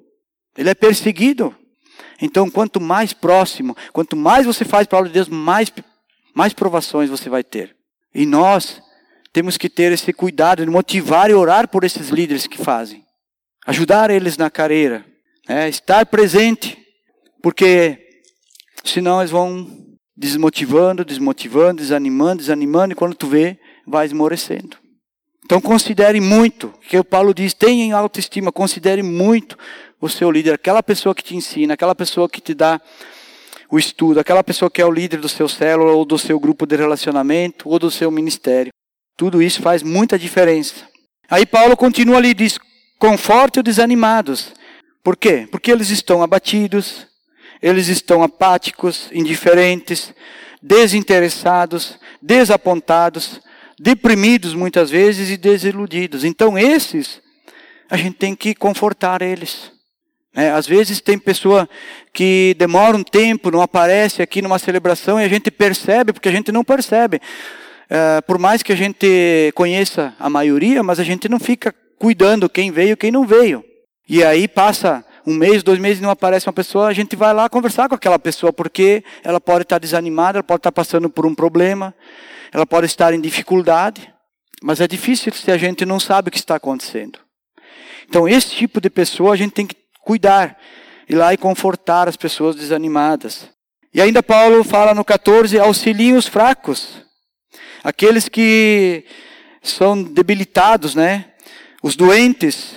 Ele 0.59 0.69
é 0.69 0.75
perseguido. 0.75 1.55
Então, 2.21 2.51
quanto 2.51 2.81
mais 2.81 3.13
próximo, 3.13 3.77
quanto 3.93 4.17
mais 4.17 4.47
você 4.47 4.65
faz 4.65 4.89
para 4.89 4.99
a 4.99 5.01
obra 5.03 5.11
de 5.11 5.15
Deus, 5.15 5.29
mais, 5.29 5.73
mais 6.35 6.53
provações 6.53 7.09
você 7.09 7.31
vai 7.31 7.45
ter. 7.45 7.77
E 8.13 8.27
nós 8.27 8.83
temos 9.33 9.57
que 9.57 9.69
ter 9.69 9.93
esse 9.93 10.13
cuidado 10.13 10.65
de 10.65 10.71
motivar 10.71 11.31
e 11.31 11.35
orar 11.35 11.69
por 11.69 11.85
esses 11.85 12.09
líderes 12.09 12.47
que 12.47 12.59
fazem. 12.59 13.05
Ajudar 13.67 14.11
eles 14.11 14.37
na 14.37 14.51
carreira. 14.51 15.05
Né? 15.49 15.69
Estar 15.69 16.07
presente. 16.07 16.77
Porque 17.43 17.99
senão 18.85 19.21
eles 19.21 19.31
vão 19.31 19.69
desmotivando, 20.17 21.05
desmotivando, 21.05 21.81
desanimando, 21.81 22.39
desanimando. 22.39 22.93
E 22.93 22.97
quando 22.97 23.15
tu 23.15 23.27
vê, 23.27 23.59
vai 23.87 24.07
esmorecendo. 24.07 24.77
Então 25.45 25.61
considere 25.61 26.21
muito, 26.21 26.73
que 26.89 26.97
o 26.97 27.05
Paulo 27.05 27.35
diz, 27.35 27.53
tenha 27.53 27.97
autoestima, 27.97 28.53
considere 28.53 29.03
muito 29.03 29.59
o 30.01 30.09
seu 30.09 30.31
líder, 30.31 30.55
aquela 30.55 30.81
pessoa 30.81 31.13
que 31.13 31.25
te 31.25 31.35
ensina, 31.35 31.75
aquela 31.75 31.95
pessoa 31.95 32.29
que 32.29 32.41
te 32.41 32.55
dá 32.55 32.81
o 33.69 33.79
estudo, 33.79 34.21
aquela 34.21 34.45
pessoa 34.45 34.71
que 34.71 34.81
é 34.81 34.87
o 34.87 34.93
líder 34.93 35.19
do 35.19 35.29
seu 35.29 35.49
célula 35.49 35.93
ou 35.93 36.05
do 36.05 36.19
seu 36.19 36.39
grupo 36.39 36.67
de 36.67 36.77
relacionamento 36.77 37.69
ou 37.69 37.79
do 37.79 37.91
seu 37.91 38.11
ministério. 38.11 38.71
Tudo 39.21 39.43
isso 39.43 39.61
faz 39.61 39.83
muita 39.83 40.19
diferença. 40.19 40.77
Aí 41.29 41.45
Paulo 41.45 41.77
continua 41.77 42.17
ali 42.17 42.31
e 42.31 42.35
diz: 42.35 42.59
conforte 42.99 43.59
os 43.59 43.63
desanimados. 43.63 44.55
Por 45.05 45.15
quê? 45.15 45.47
Porque 45.51 45.71
eles 45.71 45.91
estão 45.91 46.23
abatidos, 46.23 47.07
eles 47.61 47.89
estão 47.89 48.23
apáticos, 48.23 49.11
indiferentes, 49.13 50.15
desinteressados, 50.63 51.99
desapontados, 52.23 53.43
deprimidos 53.79 54.55
muitas 54.55 54.89
vezes 54.89 55.29
e 55.29 55.37
desiludidos. 55.37 56.25
Então, 56.25 56.57
esses, 56.57 57.21
a 57.91 57.99
gente 57.99 58.17
tem 58.17 58.35
que 58.35 58.55
confortar 58.55 59.21
eles. 59.21 59.71
É, 60.35 60.49
às 60.51 60.67
vezes 60.67 60.99
tem 61.03 61.19
pessoa 61.19 61.69
que 62.11 62.57
demora 62.59 62.97
um 62.97 63.03
tempo, 63.03 63.51
não 63.51 63.61
aparece 63.61 64.23
aqui 64.23 64.41
numa 64.41 64.59
celebração 64.59 65.21
e 65.21 65.25
a 65.25 65.29
gente 65.29 65.51
percebe, 65.51 66.11
porque 66.11 66.31
a 66.31 66.33
gente 66.33 66.51
não 66.51 66.65
percebe. 66.65 67.21
É, 67.93 68.21
por 68.21 68.39
mais 68.39 68.63
que 68.63 68.73
a 68.73 68.77
gente 68.77 69.51
conheça 69.57 70.15
a 70.17 70.31
maioria, 70.31 70.81
mas 70.81 71.01
a 71.01 71.05
gente 71.05 71.29
não 71.29 71.41
fica 71.41 71.75
cuidando 71.99 72.49
quem 72.49 72.71
veio 72.71 72.93
e 72.93 72.97
quem 72.97 73.11
não 73.11 73.27
veio. 73.27 73.65
E 74.09 74.23
aí 74.23 74.47
passa 74.47 75.05
um 75.27 75.35
mês, 75.35 75.65
dois 75.65 75.81
meses 75.81 76.01
não 76.01 76.09
aparece 76.09 76.47
uma 76.47 76.53
pessoa, 76.53 76.87
a 76.87 76.93
gente 76.93 77.17
vai 77.17 77.35
lá 77.35 77.49
conversar 77.49 77.89
com 77.89 77.97
aquela 77.97 78.19
pessoa, 78.19 78.53
porque 78.53 79.03
ela 79.25 79.41
pode 79.41 79.65
estar 79.65 79.79
desanimada, 79.79 80.39
ela 80.39 80.45
pode 80.45 80.61
estar 80.61 80.71
passando 80.71 81.11
por 81.11 81.27
um 81.27 81.35
problema, 81.35 81.93
ela 82.53 82.65
pode 82.65 82.87
estar 82.87 83.13
em 83.13 83.21
dificuldade, 83.21 84.13
mas 84.63 84.81
é 84.81 84.87
difícil 84.87 85.33
se 85.33 85.51
a 85.51 85.59
gente 85.59 85.85
não 85.85 85.99
sabe 85.99 86.29
o 86.29 86.33
que 86.33 86.39
está 86.39 86.55
acontecendo. 86.55 87.19
Então, 88.09 88.29
esse 88.29 88.51
tipo 88.51 88.81
de 88.81 88.89
pessoa 88.89 89.35
a 89.35 89.37
gente 89.37 89.53
tem 89.53 89.67
que 89.67 89.77
cuidar, 90.05 90.57
ir 91.09 91.17
lá 91.17 91.35
e 91.35 91.37
confortar 91.37 92.09
as 92.09 92.17
pessoas 92.17 92.55
desanimadas. 92.55 93.51
E 93.93 94.01
ainda 94.01 94.23
Paulo 94.23 94.63
fala 94.63 94.95
no 94.95 95.05
14: 95.05 95.59
auxiliem 95.59 96.15
os 96.15 96.27
fracos 96.27 97.10
aqueles 97.83 98.29
que 98.29 99.05
são 99.63 100.03
debilitados, 100.03 100.95
né? 100.95 101.27
Os 101.83 101.97
doentes, 101.97 102.73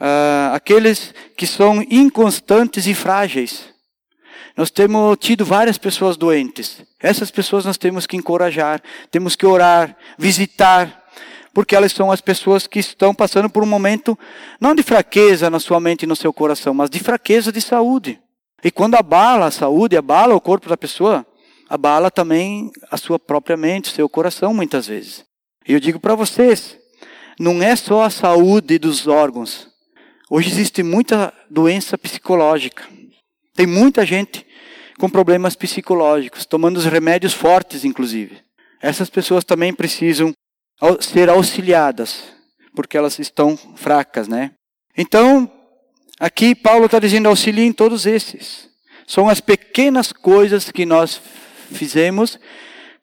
uh, 0.00 0.54
aqueles 0.54 1.14
que 1.36 1.46
são 1.46 1.82
inconstantes 1.90 2.86
e 2.86 2.94
frágeis. 2.94 3.72
Nós 4.56 4.70
temos 4.70 5.16
tido 5.18 5.44
várias 5.44 5.78
pessoas 5.78 6.16
doentes. 6.16 6.82
Essas 7.00 7.30
pessoas 7.30 7.64
nós 7.64 7.76
temos 7.76 8.06
que 8.06 8.16
encorajar, 8.16 8.80
temos 9.10 9.34
que 9.34 9.44
orar, 9.44 9.96
visitar, 10.16 11.04
porque 11.52 11.74
elas 11.74 11.92
são 11.92 12.12
as 12.12 12.20
pessoas 12.20 12.66
que 12.66 12.78
estão 12.78 13.14
passando 13.14 13.50
por 13.50 13.62
um 13.62 13.66
momento 13.66 14.18
não 14.60 14.74
de 14.74 14.82
fraqueza 14.82 15.50
na 15.50 15.58
sua 15.58 15.80
mente 15.80 16.02
e 16.02 16.06
no 16.06 16.16
seu 16.16 16.32
coração, 16.32 16.72
mas 16.72 16.90
de 16.90 17.00
fraqueza 17.00 17.50
de 17.50 17.60
saúde. 17.60 18.20
E 18.62 18.70
quando 18.70 18.94
abala 18.94 19.46
a 19.46 19.50
saúde, 19.50 19.96
abala 19.96 20.34
o 20.34 20.40
corpo 20.40 20.68
da 20.68 20.76
pessoa, 20.76 21.26
abala 21.74 22.08
também 22.08 22.70
a 22.88 22.96
sua 22.96 23.18
própria 23.18 23.56
mente, 23.56 23.92
seu 23.92 24.08
coração, 24.08 24.54
muitas 24.54 24.86
vezes. 24.86 25.24
E 25.66 25.72
eu 25.72 25.80
digo 25.80 25.98
para 25.98 26.14
vocês, 26.14 26.78
não 27.38 27.60
é 27.60 27.74
só 27.74 28.02
a 28.02 28.10
saúde 28.10 28.78
dos 28.78 29.08
órgãos. 29.08 29.68
Hoje 30.30 30.50
existe 30.50 30.84
muita 30.84 31.34
doença 31.50 31.98
psicológica. 31.98 32.84
Tem 33.56 33.66
muita 33.66 34.06
gente 34.06 34.46
com 34.98 35.10
problemas 35.10 35.56
psicológicos, 35.56 36.46
tomando 36.46 36.76
os 36.76 36.84
remédios 36.84 37.32
fortes, 37.32 37.84
inclusive. 37.84 38.40
Essas 38.80 39.10
pessoas 39.10 39.42
também 39.42 39.74
precisam 39.74 40.32
ser 41.00 41.28
auxiliadas, 41.28 42.22
porque 42.76 42.96
elas 42.96 43.18
estão 43.18 43.56
fracas, 43.74 44.28
né? 44.28 44.52
Então, 44.96 45.50
aqui 46.20 46.54
Paulo 46.54 46.86
está 46.86 47.00
dizendo 47.00 47.28
auxiliem 47.28 47.72
todos 47.72 48.06
esses. 48.06 48.68
São 49.08 49.28
as 49.28 49.40
pequenas 49.40 50.12
coisas 50.12 50.70
que 50.70 50.86
nós 50.86 51.20
fizemos 51.72 52.38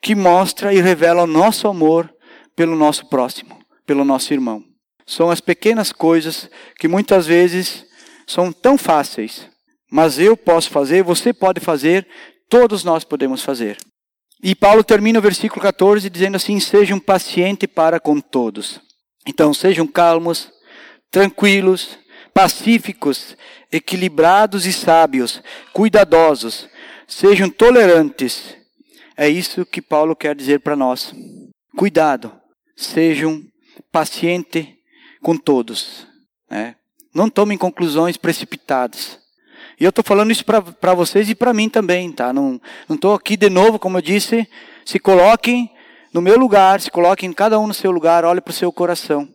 que 0.01 0.15
mostra 0.15 0.73
e 0.73 0.81
revela 0.81 1.23
o 1.23 1.27
nosso 1.27 1.67
amor 1.67 2.11
pelo 2.55 2.75
nosso 2.75 3.07
próximo, 3.07 3.59
pelo 3.85 4.03
nosso 4.03 4.33
irmão. 4.33 4.63
São 5.05 5.29
as 5.29 5.41
pequenas 5.41 5.91
coisas 5.91 6.49
que 6.79 6.87
muitas 6.87 7.27
vezes 7.27 7.85
são 8.27 8.51
tão 8.51 8.77
fáceis, 8.77 9.47
mas 9.91 10.17
eu 10.17 10.37
posso 10.37 10.69
fazer, 10.69 11.03
você 11.03 11.33
pode 11.33 11.59
fazer, 11.59 12.07
todos 12.49 12.83
nós 12.83 13.03
podemos 13.03 13.43
fazer. 13.43 13.77
E 14.43 14.55
Paulo 14.55 14.83
termina 14.83 15.19
o 15.19 15.21
versículo 15.21 15.61
14 15.61 16.09
dizendo 16.09 16.35
assim: 16.35 16.59
Sejam 16.59 16.99
pacientes 16.99 17.69
para 17.71 17.99
com 17.99 18.19
todos. 18.19 18.81
Então, 19.27 19.53
sejam 19.53 19.85
calmos, 19.85 20.51
tranquilos, 21.11 21.99
pacíficos, 22.33 23.37
equilibrados 23.71 24.65
e 24.65 24.73
sábios, 24.73 25.43
cuidadosos, 25.73 26.67
sejam 27.11 27.49
tolerantes. 27.49 28.55
É 29.17 29.27
isso 29.27 29.65
que 29.65 29.81
Paulo 29.81 30.15
quer 30.15 30.33
dizer 30.33 30.61
para 30.61 30.75
nós. 30.75 31.13
Cuidado, 31.77 32.31
sejam 32.75 33.43
pacientes 33.91 34.67
com 35.21 35.37
todos. 35.37 36.07
Né? 36.49 36.75
Não 37.13 37.29
tomem 37.29 37.57
conclusões 37.57 38.17
precipitadas. 38.17 39.19
E 39.79 39.83
eu 39.83 39.89
estou 39.89 40.03
falando 40.03 40.31
isso 40.31 40.45
para 40.45 40.93
vocês 40.93 41.29
e 41.29 41.35
para 41.35 41.53
mim 41.53 41.67
também, 41.67 42.11
tá? 42.11 42.31
Não 42.31 42.61
estou 42.89 43.13
aqui 43.13 43.35
de 43.35 43.49
novo, 43.49 43.79
como 43.79 43.97
eu 43.97 44.01
disse. 44.01 44.47
Se 44.85 44.99
coloquem 44.99 45.71
no 46.13 46.21
meu 46.21 46.37
lugar, 46.37 46.79
se 46.79 46.91
coloquem 46.91 47.33
cada 47.33 47.59
um 47.59 47.67
no 47.67 47.73
seu 47.73 47.91
lugar, 47.91 48.23
olhe 48.23 48.41
para 48.41 48.51
o 48.51 48.55
seu 48.55 48.71
coração. 48.71 49.27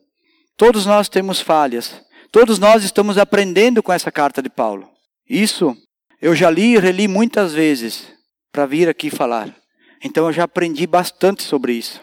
Todos 0.56 0.86
nós 0.86 1.08
temos 1.08 1.40
falhas. 1.40 2.00
Todos 2.30 2.58
nós 2.58 2.84
estamos 2.84 3.18
aprendendo 3.18 3.82
com 3.82 3.92
essa 3.92 4.10
carta 4.10 4.40
de 4.40 4.48
Paulo. 4.48 4.88
Isso 5.28 5.76
eu 6.20 6.34
já 6.34 6.50
li 6.50 6.74
e 6.74 6.78
reli 6.78 7.06
muitas 7.08 7.52
vezes 7.52 8.06
para 8.52 8.66
vir 8.66 8.88
aqui 8.88 9.10
falar. 9.10 9.54
Então 10.02 10.26
eu 10.26 10.32
já 10.32 10.44
aprendi 10.44 10.86
bastante 10.86 11.42
sobre 11.42 11.74
isso. 11.74 12.00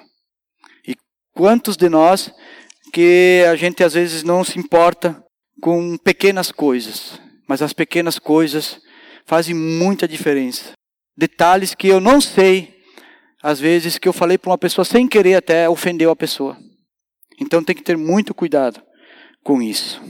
E 0.88 0.96
quantos 1.34 1.76
de 1.76 1.90
nós 1.90 2.32
que 2.92 3.44
a 3.50 3.56
gente 3.56 3.84
às 3.84 3.94
vezes 3.94 4.24
não 4.24 4.44
se 4.44 4.60
importa 4.60 5.24
com 5.60 5.98
pequenas 5.98 6.52
coisas 6.52 7.20
mas 7.48 7.62
as 7.62 7.74
pequenas 7.74 8.18
coisas 8.18 8.80
fazem 9.26 9.54
muita 9.54 10.08
diferença. 10.08 10.72
Detalhes 11.16 11.76
que 11.76 11.88
eu 11.88 12.00
não 12.00 12.20
sei, 12.20 12.74
às 13.42 13.60
vezes, 13.60 13.98
que 13.98 14.08
eu 14.08 14.14
falei 14.14 14.38
para 14.38 14.50
uma 14.50 14.58
pessoa 14.58 14.86
sem 14.86 15.08
querer 15.08 15.36
até 15.36 15.70
ofendeu 15.70 16.10
a 16.10 16.16
pessoa. 16.16 16.58
Então 17.40 17.64
tem 17.64 17.76
que 17.76 17.84
ter 17.84 17.98
muito 17.98 18.34
cuidado 18.34 18.82
com 19.44 19.62
isso. 19.62 20.02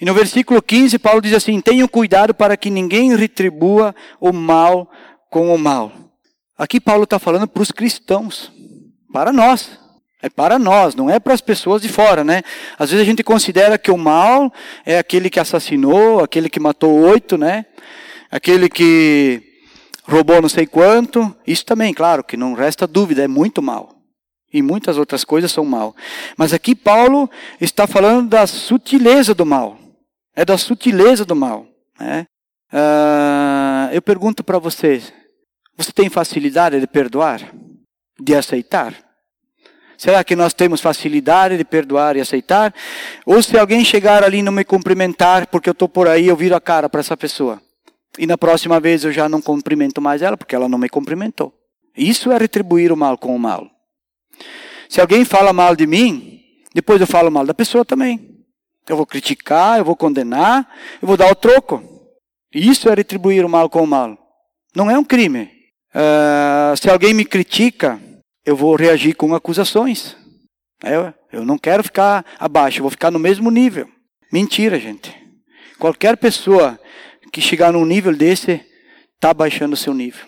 E 0.00 0.04
no 0.04 0.12
versículo 0.12 0.60
15, 0.60 0.98
Paulo 0.98 1.20
diz 1.20 1.32
assim: 1.32 1.60
Tenham 1.60 1.88
cuidado 1.88 2.34
para 2.34 2.56
que 2.56 2.70
ninguém 2.70 3.14
retribua 3.16 3.94
o 4.20 4.32
mal 4.32 4.90
com 5.30 5.54
o 5.54 5.58
mal. 5.58 5.92
Aqui 6.58 6.80
Paulo 6.80 7.04
está 7.04 7.18
falando 7.18 7.46
para 7.46 7.62
os 7.62 7.70
cristãos, 7.70 8.52
para 9.12 9.32
nós. 9.32 9.78
É 10.22 10.30
para 10.30 10.58
nós, 10.58 10.94
não 10.94 11.10
é 11.10 11.20
para 11.20 11.34
as 11.34 11.42
pessoas 11.42 11.82
de 11.82 11.88
fora, 11.88 12.24
né? 12.24 12.42
Às 12.78 12.90
vezes 12.90 13.02
a 13.02 13.08
gente 13.08 13.22
considera 13.22 13.76
que 13.76 13.90
o 13.90 13.98
mal 13.98 14.52
é 14.84 14.98
aquele 14.98 15.28
que 15.28 15.38
assassinou, 15.38 16.24
aquele 16.24 16.48
que 16.48 16.58
matou 16.58 16.90
oito, 17.02 17.36
né? 17.36 17.66
Aquele 18.30 18.68
que 18.68 19.42
roubou 20.02 20.40
não 20.40 20.48
sei 20.48 20.66
quanto. 20.66 21.36
Isso 21.46 21.64
também, 21.66 21.92
claro, 21.92 22.24
que 22.24 22.36
não 22.36 22.54
resta 22.54 22.86
dúvida, 22.86 23.22
é 23.22 23.28
muito 23.28 23.60
mal. 23.60 23.94
E 24.52 24.62
muitas 24.62 24.96
outras 24.96 25.22
coisas 25.22 25.52
são 25.52 25.66
mal. 25.66 25.94
Mas 26.36 26.54
aqui 26.54 26.74
Paulo 26.74 27.30
está 27.60 27.86
falando 27.86 28.30
da 28.30 28.46
sutileza 28.46 29.34
do 29.34 29.44
mal. 29.44 29.85
É 30.36 30.44
da 30.44 30.58
sutileza 30.58 31.24
do 31.24 31.34
mal. 31.34 31.66
Né? 31.98 32.26
Uh, 32.70 33.92
eu 33.92 34.02
pergunto 34.02 34.44
para 34.44 34.58
vocês: 34.58 35.12
você 35.76 35.90
tem 35.90 36.10
facilidade 36.10 36.78
de 36.78 36.86
perdoar? 36.86 37.40
De 38.20 38.34
aceitar? 38.34 38.94
Será 39.96 40.22
que 40.22 40.36
nós 40.36 40.52
temos 40.52 40.80
facilidade 40.80 41.56
de 41.56 41.64
perdoar 41.64 42.16
e 42.16 42.20
aceitar? 42.20 42.74
Ou 43.24 43.42
se 43.42 43.58
alguém 43.58 43.82
chegar 43.82 44.22
ali 44.22 44.38
e 44.38 44.42
não 44.42 44.52
me 44.52 44.64
cumprimentar 44.64 45.46
porque 45.46 45.70
eu 45.70 45.72
estou 45.72 45.88
por 45.88 46.06
aí, 46.06 46.26
eu 46.26 46.36
viro 46.36 46.54
a 46.54 46.60
cara 46.60 46.88
para 46.88 47.00
essa 47.00 47.16
pessoa. 47.16 47.60
E 48.18 48.26
na 48.26 48.36
próxima 48.36 48.78
vez 48.78 49.04
eu 49.04 49.12
já 49.12 49.28
não 49.28 49.40
cumprimento 49.40 50.00
mais 50.00 50.20
ela 50.20 50.36
porque 50.36 50.54
ela 50.54 50.68
não 50.68 50.78
me 50.78 50.88
cumprimentou. 50.88 51.54
Isso 51.96 52.30
é 52.30 52.36
retribuir 52.36 52.92
o 52.92 52.96
mal 52.96 53.16
com 53.16 53.34
o 53.34 53.38
mal. 53.38 53.70
Se 54.88 55.00
alguém 55.00 55.24
fala 55.24 55.52
mal 55.52 55.74
de 55.74 55.86
mim, 55.86 56.40
depois 56.74 57.00
eu 57.00 57.06
falo 57.06 57.30
mal 57.30 57.46
da 57.46 57.54
pessoa 57.54 57.84
também. 57.84 58.35
Eu 58.88 58.96
vou 58.96 59.06
criticar, 59.06 59.78
eu 59.78 59.84
vou 59.84 59.96
condenar, 59.96 60.68
eu 61.00 61.08
vou 61.08 61.16
dar 61.16 61.30
o 61.30 61.34
troco. 61.34 61.82
Isso 62.54 62.88
é 62.88 62.94
retribuir 62.94 63.44
o 63.44 63.48
mal 63.48 63.68
com 63.68 63.82
o 63.82 63.86
mal. 63.86 64.16
Não 64.74 64.90
é 64.90 64.98
um 64.98 65.04
crime. 65.04 65.50
Uh, 65.94 66.76
se 66.76 66.88
alguém 66.88 67.12
me 67.12 67.24
critica, 67.24 68.00
eu 68.44 68.54
vou 68.54 68.76
reagir 68.76 69.14
com 69.14 69.34
acusações. 69.34 70.16
Eu, 70.84 71.12
eu 71.32 71.44
não 71.44 71.58
quero 71.58 71.82
ficar 71.82 72.24
abaixo, 72.38 72.78
eu 72.78 72.82
vou 72.82 72.90
ficar 72.90 73.10
no 73.10 73.18
mesmo 73.18 73.50
nível. 73.50 73.88
Mentira, 74.32 74.78
gente. 74.78 75.14
Qualquer 75.78 76.16
pessoa 76.16 76.78
que 77.36 77.40
chegar 77.42 77.70
num 77.70 77.84
nível 77.84 78.16
desse, 78.16 78.64
está 79.14 79.34
baixando 79.34 79.74
o 79.74 79.76
seu 79.76 79.92
nível. 79.92 80.24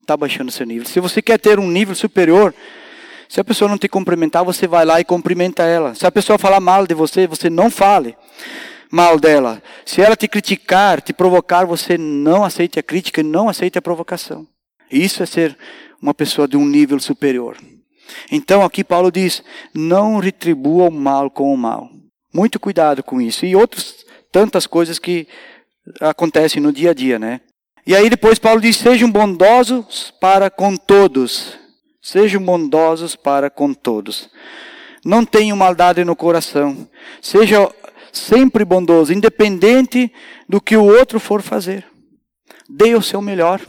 Está 0.00 0.16
baixando 0.16 0.48
o 0.48 0.52
seu 0.52 0.64
nível. 0.64 0.86
Se 0.86 1.00
você 1.00 1.20
quer 1.20 1.38
ter 1.38 1.58
um 1.58 1.68
nível 1.68 1.94
superior, 1.94 2.54
se 3.28 3.40
a 3.40 3.44
pessoa 3.44 3.68
não 3.68 3.78
te 3.78 3.88
cumprimentar, 3.88 4.44
você 4.44 4.66
vai 4.66 4.84
lá 4.84 5.00
e 5.00 5.04
cumprimenta 5.04 5.62
ela. 5.64 5.94
Se 5.94 6.06
a 6.06 6.12
pessoa 6.12 6.38
falar 6.38 6.60
mal 6.60 6.86
de 6.86 6.94
você, 6.94 7.26
você 7.26 7.50
não 7.50 7.70
fale 7.70 8.16
mal 8.90 9.18
dela. 9.18 9.62
Se 9.84 10.00
ela 10.00 10.16
te 10.16 10.28
criticar, 10.28 11.00
te 11.00 11.12
provocar, 11.12 11.64
você 11.64 11.98
não 11.98 12.44
aceite 12.44 12.78
a 12.78 12.82
crítica 12.82 13.20
e 13.20 13.24
não 13.24 13.48
aceite 13.48 13.78
a 13.78 13.82
provocação. 13.82 14.46
Isso 14.90 15.22
é 15.22 15.26
ser 15.26 15.56
uma 16.00 16.14
pessoa 16.14 16.46
de 16.46 16.56
um 16.56 16.64
nível 16.64 17.00
superior. 17.00 17.56
Então 18.30 18.62
aqui 18.62 18.84
Paulo 18.84 19.10
diz: 19.10 19.42
não 19.74 20.18
retribua 20.18 20.88
o 20.88 20.92
mal 20.92 21.30
com 21.30 21.52
o 21.52 21.56
mal. 21.56 21.90
Muito 22.32 22.60
cuidado 22.60 23.02
com 23.02 23.20
isso. 23.20 23.44
E 23.44 23.56
outras 23.56 24.04
tantas 24.30 24.66
coisas 24.66 24.98
que 24.98 25.26
acontecem 26.00 26.62
no 26.62 26.72
dia 26.72 26.90
a 26.90 26.94
dia, 26.94 27.18
né? 27.18 27.40
E 27.86 27.94
aí 27.94 28.08
depois 28.08 28.38
Paulo 28.38 28.60
diz: 28.60 28.76
sejam 28.76 29.10
bondosos 29.10 30.12
para 30.20 30.50
com 30.50 30.76
todos. 30.76 31.58
Sejam 32.06 32.40
bondosos 32.40 33.16
para 33.16 33.50
com 33.50 33.74
todos. 33.74 34.30
Não 35.04 35.24
tenham 35.24 35.56
maldade 35.56 36.04
no 36.04 36.14
coração. 36.14 36.88
Seja 37.20 37.68
sempre 38.12 38.64
bondoso, 38.64 39.12
independente 39.12 40.12
do 40.48 40.60
que 40.60 40.76
o 40.76 40.84
outro 40.84 41.18
for 41.18 41.42
fazer. 41.42 41.84
Dê 42.70 42.94
o 42.94 43.02
seu 43.02 43.20
melhor 43.20 43.60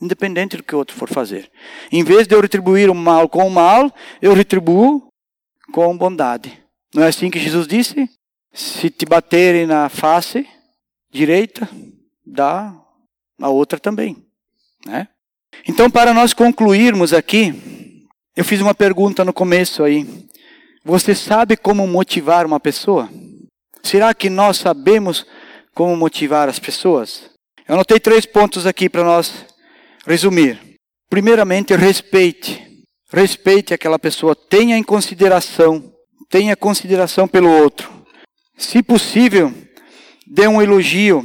independente 0.00 0.56
do 0.56 0.62
que 0.62 0.72
o 0.72 0.78
outro 0.78 0.94
for 0.94 1.08
fazer. 1.08 1.50
Em 1.90 2.04
vez 2.04 2.28
de 2.28 2.36
eu 2.36 2.40
retribuir 2.40 2.88
o 2.88 2.94
mal 2.94 3.28
com 3.28 3.44
o 3.44 3.50
mal, 3.50 3.92
eu 4.22 4.34
retribuo 4.34 5.08
com 5.72 5.98
bondade. 5.98 6.56
Não 6.94 7.02
é 7.02 7.08
assim 7.08 7.28
que 7.28 7.40
Jesus 7.40 7.66
disse? 7.66 8.08
Se 8.52 8.88
te 8.88 9.04
baterem 9.04 9.66
na 9.66 9.88
face 9.88 10.46
direita, 11.10 11.68
dá 12.24 12.72
a 13.40 13.48
outra 13.48 13.80
também. 13.80 14.24
Né? 14.86 15.08
Então, 15.66 15.90
para 15.90 16.12
nós 16.12 16.32
concluirmos 16.32 17.12
aqui, 17.12 17.54
eu 18.36 18.44
fiz 18.44 18.60
uma 18.60 18.74
pergunta 18.74 19.24
no 19.24 19.32
começo 19.32 19.82
aí. 19.82 20.06
Você 20.84 21.14
sabe 21.14 21.56
como 21.56 21.86
motivar 21.86 22.44
uma 22.44 22.60
pessoa? 22.60 23.08
Será 23.82 24.12
que 24.12 24.28
nós 24.28 24.58
sabemos 24.58 25.24
como 25.74 25.96
motivar 25.96 26.48
as 26.48 26.58
pessoas? 26.58 27.30
Eu 27.66 27.74
anotei 27.74 27.98
três 27.98 28.26
pontos 28.26 28.66
aqui 28.66 28.88
para 28.88 29.04
nós 29.04 29.46
resumir. 30.06 30.60
Primeiramente, 31.08 31.74
respeite. 31.74 32.62
Respeite 33.12 33.72
aquela 33.72 33.98
pessoa, 33.98 34.34
tenha 34.34 34.76
em 34.76 34.82
consideração, 34.82 35.92
tenha 36.28 36.56
consideração 36.56 37.28
pelo 37.28 37.48
outro. 37.48 37.88
Se 38.56 38.82
possível, 38.82 39.54
dê 40.26 40.48
um 40.48 40.60
elogio, 40.60 41.24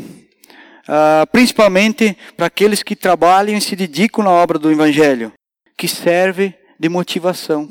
uh, 0.89 1.27
principalmente 1.31 2.17
para 2.35 2.47
aqueles 2.47 2.81
que 2.81 2.95
trabalham 2.95 3.55
e 3.55 3.61
se 3.61 3.75
dedicam 3.75 4.23
na 4.23 4.31
obra 4.31 4.57
do 4.57 4.71
Evangelho, 4.71 5.31
que 5.77 5.87
serve 5.87 6.55
de 6.79 6.89
motivação 6.89 7.69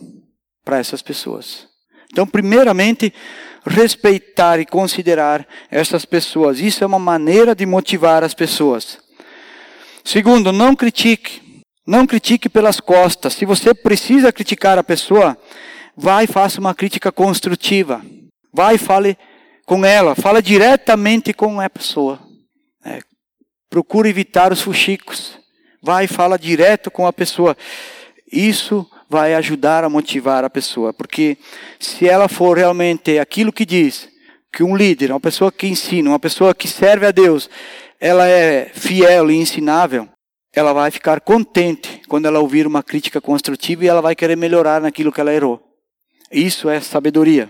para 0.64 0.78
essas 0.78 1.02
pessoas. 1.02 1.66
Então, 2.10 2.26
primeiramente, 2.26 3.12
respeitar 3.66 4.58
e 4.60 4.64
considerar 4.64 5.46
essas 5.70 6.04
pessoas. 6.04 6.60
Isso 6.60 6.82
é 6.82 6.86
uma 6.86 6.98
maneira 6.98 7.54
de 7.54 7.66
motivar 7.66 8.22
as 8.22 8.32
pessoas. 8.32 8.98
Segundo, 10.04 10.52
não 10.52 10.74
critique. 10.74 11.42
Não 11.86 12.06
critique 12.06 12.48
pelas 12.48 12.80
costas. 12.80 13.34
Se 13.34 13.44
você 13.44 13.74
precisa 13.74 14.32
criticar 14.32 14.78
a 14.78 14.84
pessoa, 14.84 15.36
vai 15.96 16.24
e 16.24 16.28
faça 16.28 16.60
uma 16.60 16.74
crítica 16.74 17.10
construtiva. 17.10 18.02
Vai 18.52 18.76
e 18.76 18.78
fale 18.78 19.18
com 19.66 19.84
ela. 19.84 20.14
Fala 20.14 20.40
diretamente 20.40 21.32
com 21.32 21.60
a 21.60 21.68
pessoa. 21.68 22.27
Procure 23.70 24.08
evitar 24.08 24.52
os 24.52 24.60
fuxicos. 24.60 25.38
Vai 25.82 26.04
e 26.04 26.08
fala 26.08 26.38
direto 26.38 26.90
com 26.90 27.06
a 27.06 27.12
pessoa. 27.12 27.56
Isso 28.30 28.88
vai 29.08 29.34
ajudar 29.34 29.84
a 29.84 29.88
motivar 29.88 30.44
a 30.44 30.50
pessoa, 30.50 30.92
porque 30.92 31.38
se 31.80 32.06
ela 32.06 32.28
for 32.28 32.58
realmente 32.58 33.18
aquilo 33.18 33.52
que 33.52 33.64
diz, 33.64 34.08
que 34.52 34.62
um 34.62 34.76
líder, 34.76 35.10
uma 35.10 35.20
pessoa 35.20 35.50
que 35.50 35.66
ensina, 35.66 36.10
uma 36.10 36.18
pessoa 36.18 36.54
que 36.54 36.68
serve 36.68 37.06
a 37.06 37.10
Deus, 37.10 37.48
ela 38.00 38.26
é 38.26 38.70
fiel 38.74 39.30
e 39.30 39.36
ensinável, 39.36 40.08
ela 40.52 40.72
vai 40.72 40.90
ficar 40.90 41.20
contente 41.20 42.02
quando 42.08 42.26
ela 42.26 42.40
ouvir 42.40 42.66
uma 42.66 42.82
crítica 42.82 43.20
construtiva 43.20 43.84
e 43.84 43.88
ela 43.88 44.02
vai 44.02 44.14
querer 44.14 44.36
melhorar 44.36 44.80
naquilo 44.80 45.12
que 45.12 45.20
ela 45.20 45.32
errou. 45.32 45.62
Isso 46.30 46.68
é 46.68 46.80
sabedoria. 46.80 47.48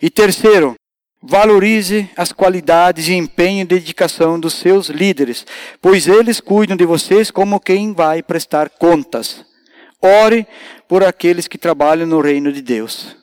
E 0.00 0.10
terceiro, 0.10 0.74
valorize 1.22 2.08
as 2.16 2.32
qualidades 2.32 3.08
e 3.08 3.14
empenho 3.14 3.62
e 3.62 3.66
dedicação 3.66 4.38
dos 4.38 4.54
seus 4.54 4.88
líderes, 4.88 5.46
pois 5.80 6.06
eles 6.06 6.40
cuidam 6.40 6.76
de 6.76 6.84
vocês 6.84 7.30
como 7.30 7.60
quem 7.60 7.92
vai 7.92 8.22
prestar 8.22 8.70
contas. 8.70 9.44
Ore 10.00 10.46
por 10.86 11.02
aqueles 11.02 11.48
que 11.48 11.58
trabalham 11.58 12.06
no 12.06 12.20
reino 12.20 12.52
de 12.52 12.62
Deus. 12.62 13.16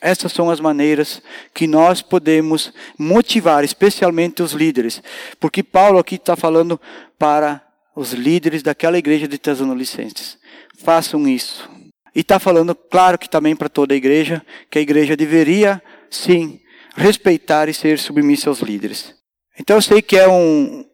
Essas 0.00 0.32
são 0.32 0.50
as 0.50 0.60
maneiras 0.60 1.22
que 1.54 1.66
nós 1.66 2.02
podemos 2.02 2.72
motivar, 2.98 3.64
especialmente 3.64 4.42
os 4.42 4.52
líderes. 4.52 5.02
Porque 5.40 5.62
Paulo 5.62 5.98
aqui 5.98 6.16
está 6.16 6.36
falando 6.36 6.80
para 7.18 7.62
os 7.94 8.12
líderes 8.12 8.62
daquela 8.62 8.98
igreja 8.98 9.26
de 9.26 9.38
Tesalonicenses. 9.38 10.38
Façam 10.78 11.26
isso. 11.26 11.68
E 12.14 12.20
está 12.20 12.38
falando, 12.38 12.74
claro 12.74 13.18
que 13.18 13.28
também 13.28 13.56
para 13.56 13.68
toda 13.68 13.94
a 13.94 13.96
igreja, 13.96 14.44
que 14.70 14.78
a 14.78 14.82
igreja 14.82 15.16
deveria, 15.16 15.82
sim, 16.10 16.60
respeitar 16.96 17.68
e 17.68 17.74
ser 17.74 17.98
submissa 17.98 18.48
aos 18.48 18.60
líderes. 18.60 19.14
Então 19.58 19.76
eu 19.76 19.82
sei 19.82 20.02
que 20.02 20.16
é 20.16 20.28
um, 20.28 20.84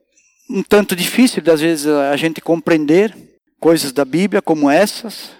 um 0.51 0.63
tanto 0.63 0.95
difícil, 0.95 1.43
às 1.51 1.61
vezes, 1.61 1.87
a 1.87 2.17
gente 2.17 2.41
compreender 2.41 3.15
coisas 3.59 3.93
da 3.93 4.05
Bíblia 4.05 4.43
como 4.43 4.69
essas, 4.69 5.31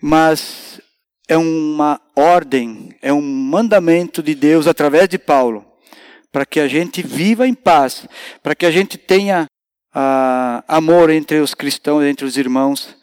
mas 0.00 0.80
é 1.28 1.36
uma 1.36 2.00
ordem, 2.16 2.94
é 3.02 3.12
um 3.12 3.22
mandamento 3.22 4.22
de 4.22 4.34
Deus 4.34 4.66
através 4.66 5.08
de 5.08 5.18
Paulo, 5.18 5.64
para 6.30 6.46
que 6.46 6.60
a 6.60 6.68
gente 6.68 7.02
viva 7.02 7.46
em 7.46 7.54
paz, 7.54 8.06
para 8.42 8.54
que 8.54 8.66
a 8.66 8.70
gente 8.70 8.96
tenha 8.96 9.46
ah, 9.94 10.64
amor 10.66 11.10
entre 11.10 11.38
os 11.38 11.54
cristãos, 11.54 12.04
entre 12.04 12.24
os 12.24 12.36
irmãos, 12.36 12.96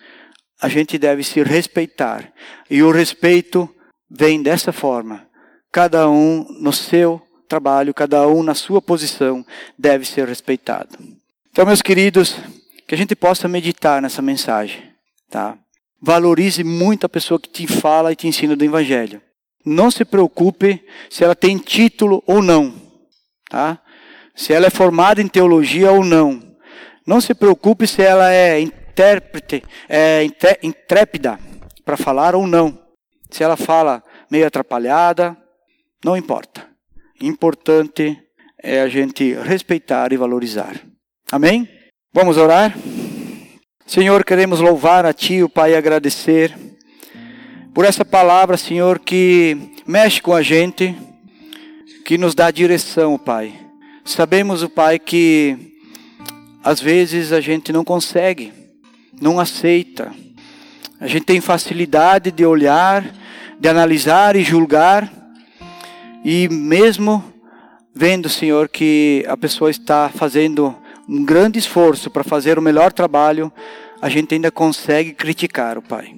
a 0.61 0.67
gente 0.67 0.97
deve 0.97 1.23
se 1.23 1.41
respeitar. 1.43 2.33
E 2.69 2.81
o 2.83 2.91
respeito 2.91 3.69
vem 4.09 4.41
dessa 4.41 4.71
forma. 4.73 5.28
Cada 5.71 6.09
um 6.09 6.45
no 6.59 6.73
seu 6.73 7.21
trabalho, 7.47 7.93
cada 7.93 8.27
um 8.27 8.43
na 8.43 8.55
sua 8.55 8.81
posição 8.81 9.45
deve 9.77 10.05
ser 10.05 10.27
respeitado. 10.27 10.97
Então, 11.51 11.65
meus 11.65 11.81
queridos, 11.81 12.37
que 12.87 12.95
a 12.95 12.97
gente 12.97 13.15
possa 13.15 13.47
meditar 13.47 14.01
nessa 14.01 14.21
mensagem, 14.21 14.81
tá? 15.29 15.57
Valorize 16.01 16.63
muito 16.63 17.05
a 17.05 17.09
pessoa 17.09 17.39
que 17.39 17.49
te 17.49 17.67
fala 17.67 18.11
e 18.11 18.15
te 18.15 18.27
ensina 18.27 18.55
do 18.55 18.63
evangelho. 18.63 19.21
Não 19.65 19.91
se 19.91 20.05
preocupe 20.05 20.83
se 21.09 21.23
ela 21.23 21.35
tem 21.35 21.57
título 21.57 22.23
ou 22.25 22.41
não, 22.41 22.73
tá? 23.49 23.79
Se 24.33 24.53
ela 24.53 24.67
é 24.67 24.69
formada 24.69 25.21
em 25.21 25.27
teologia 25.27 25.91
ou 25.91 26.03
não. 26.03 26.41
Não 27.05 27.19
se 27.19 27.33
preocupe 27.33 27.85
se 27.85 28.01
ela 28.01 28.31
é 28.31 28.59
intérprete, 28.59 29.63
é 29.87 30.23
intrépida 30.63 31.39
para 31.83 31.97
falar 31.97 32.35
ou 32.35 32.47
não. 32.47 32.79
Se 33.29 33.43
ela 33.43 33.57
fala 33.57 34.03
meio 34.31 34.47
atrapalhada, 34.47 35.37
não 36.03 36.15
importa. 36.15 36.67
Importante 37.21 38.17
é 38.61 38.81
a 38.81 38.87
gente 38.87 39.33
respeitar 39.33 40.13
e 40.13 40.17
valorizar. 40.17 40.79
Amém? 41.31 41.67
Vamos 42.13 42.37
orar? 42.37 42.75
Senhor, 43.85 44.23
queremos 44.23 44.59
louvar 44.59 45.05
a 45.05 45.13
Ti, 45.13 45.43
o 45.43 45.49
Pai, 45.49 45.71
e 45.71 45.75
agradecer 45.75 46.55
por 47.73 47.85
essa 47.85 48.03
palavra, 48.03 48.57
Senhor, 48.57 48.99
que 48.99 49.57
mexe 49.85 50.21
com 50.21 50.33
a 50.33 50.41
gente, 50.41 50.95
que 52.05 52.17
nos 52.17 52.33
dá 52.33 52.51
direção, 52.51 53.17
Pai. 53.17 53.53
Sabemos, 54.05 54.63
o 54.63 54.69
Pai, 54.69 54.99
que 54.99 55.73
às 56.63 56.81
vezes 56.81 57.31
a 57.31 57.39
gente 57.39 57.71
não 57.71 57.83
consegue, 57.83 58.51
não 59.21 59.39
aceita. 59.39 60.11
A 60.99 61.07
gente 61.07 61.25
tem 61.25 61.39
facilidade 61.39 62.31
de 62.31 62.45
olhar, 62.45 63.03
de 63.59 63.67
analisar 63.69 64.35
e 64.35 64.43
julgar, 64.43 65.11
e 66.31 66.47
mesmo 66.47 67.23
vendo, 67.91 68.29
Senhor, 68.29 68.69
que 68.69 69.25
a 69.27 69.35
pessoa 69.35 69.71
está 69.71 70.09
fazendo 70.09 70.75
um 71.07 71.25
grande 71.25 71.57
esforço 71.57 72.11
para 72.11 72.23
fazer 72.23 72.59
o 72.59 72.61
melhor 72.61 72.93
trabalho, 72.93 73.51
a 73.99 74.07
gente 74.09 74.35
ainda 74.35 74.51
consegue 74.51 75.11
criticar 75.11 75.75
o 75.75 75.81
Pai. 75.81 76.15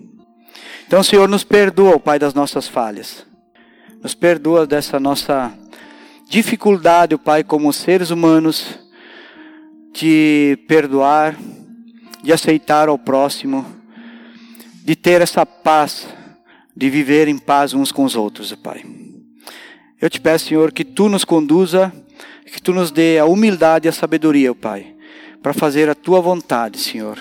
Então, 0.86 1.02
Senhor, 1.02 1.30
nos 1.30 1.46
perdoa, 1.46 1.98
Pai, 1.98 2.20
das 2.20 2.34
nossas 2.34 2.68
falhas. 2.68 3.26
Nos 4.04 4.14
perdoa 4.14 4.68
dessa 4.68 5.00
nossa 5.00 5.50
dificuldade, 6.30 7.18
Pai, 7.18 7.42
como 7.42 7.72
seres 7.72 8.10
humanos, 8.10 8.80
de 9.94 10.60
perdoar, 10.68 11.38
de 12.22 12.34
aceitar 12.34 12.90
ao 12.90 13.00
próximo, 13.00 13.66
de 14.84 14.94
ter 14.94 15.22
essa 15.22 15.46
paz, 15.46 16.06
de 16.76 16.90
viver 16.90 17.30
em 17.30 17.38
paz 17.38 17.74
uns 17.74 17.94
com 17.94 18.04
os 18.04 18.18
outros, 18.18 18.54
Pai. 18.56 19.01
Eu 20.02 20.10
te 20.10 20.20
peço, 20.20 20.48
Senhor, 20.48 20.72
que 20.72 20.84
tu 20.84 21.08
nos 21.08 21.24
conduza 21.24 21.94
que 22.52 22.62
tu 22.62 22.74
nos 22.74 22.92
dê 22.92 23.18
a 23.18 23.26
humildade 23.26 23.88
e 23.88 23.90
a 23.90 23.94
sabedoria, 23.94 24.54
Pai, 24.54 24.94
para 25.42 25.54
fazer 25.54 25.90
a 25.90 25.96
tua 25.96 26.20
vontade, 26.20 26.78
Senhor. 26.78 27.18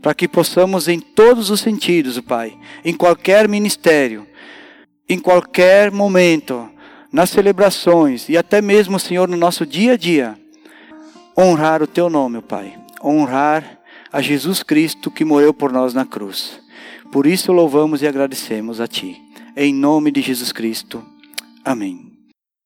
Para 0.00 0.14
que 0.14 0.26
possamos, 0.26 0.88
em 0.88 0.98
todos 0.98 1.50
os 1.50 1.60
sentidos, 1.60 2.18
Pai, 2.20 2.58
em 2.84 2.92
qualquer 2.92 3.48
ministério, 3.48 4.26
em 5.08 5.18
qualquer 5.18 5.92
momento, 5.92 6.68
nas 7.12 7.30
celebrações 7.30 8.28
e 8.28 8.36
até 8.36 8.60
mesmo, 8.60 8.98
Senhor, 8.98 9.28
no 9.28 9.36
nosso 9.36 9.64
dia 9.64 9.92
a 9.92 9.96
dia, 9.96 10.36
honrar 11.38 11.82
o 11.82 11.86
teu 11.86 12.10
nome, 12.10 12.42
Pai. 12.42 12.76
Honrar 13.02 13.78
a 14.12 14.20
Jesus 14.20 14.62
Cristo 14.62 15.10
que 15.10 15.24
morreu 15.24 15.54
por 15.54 15.72
nós 15.72 15.94
na 15.94 16.04
cruz. 16.04 16.60
Por 17.12 17.26
isso 17.26 17.52
louvamos 17.52 18.02
e 18.02 18.06
agradecemos 18.06 18.80
a 18.80 18.86
Ti. 18.86 19.20
Em 19.56 19.72
nome 19.72 20.10
de 20.10 20.20
Jesus 20.20 20.50
Cristo. 20.50 21.04
Amém. 21.64 22.11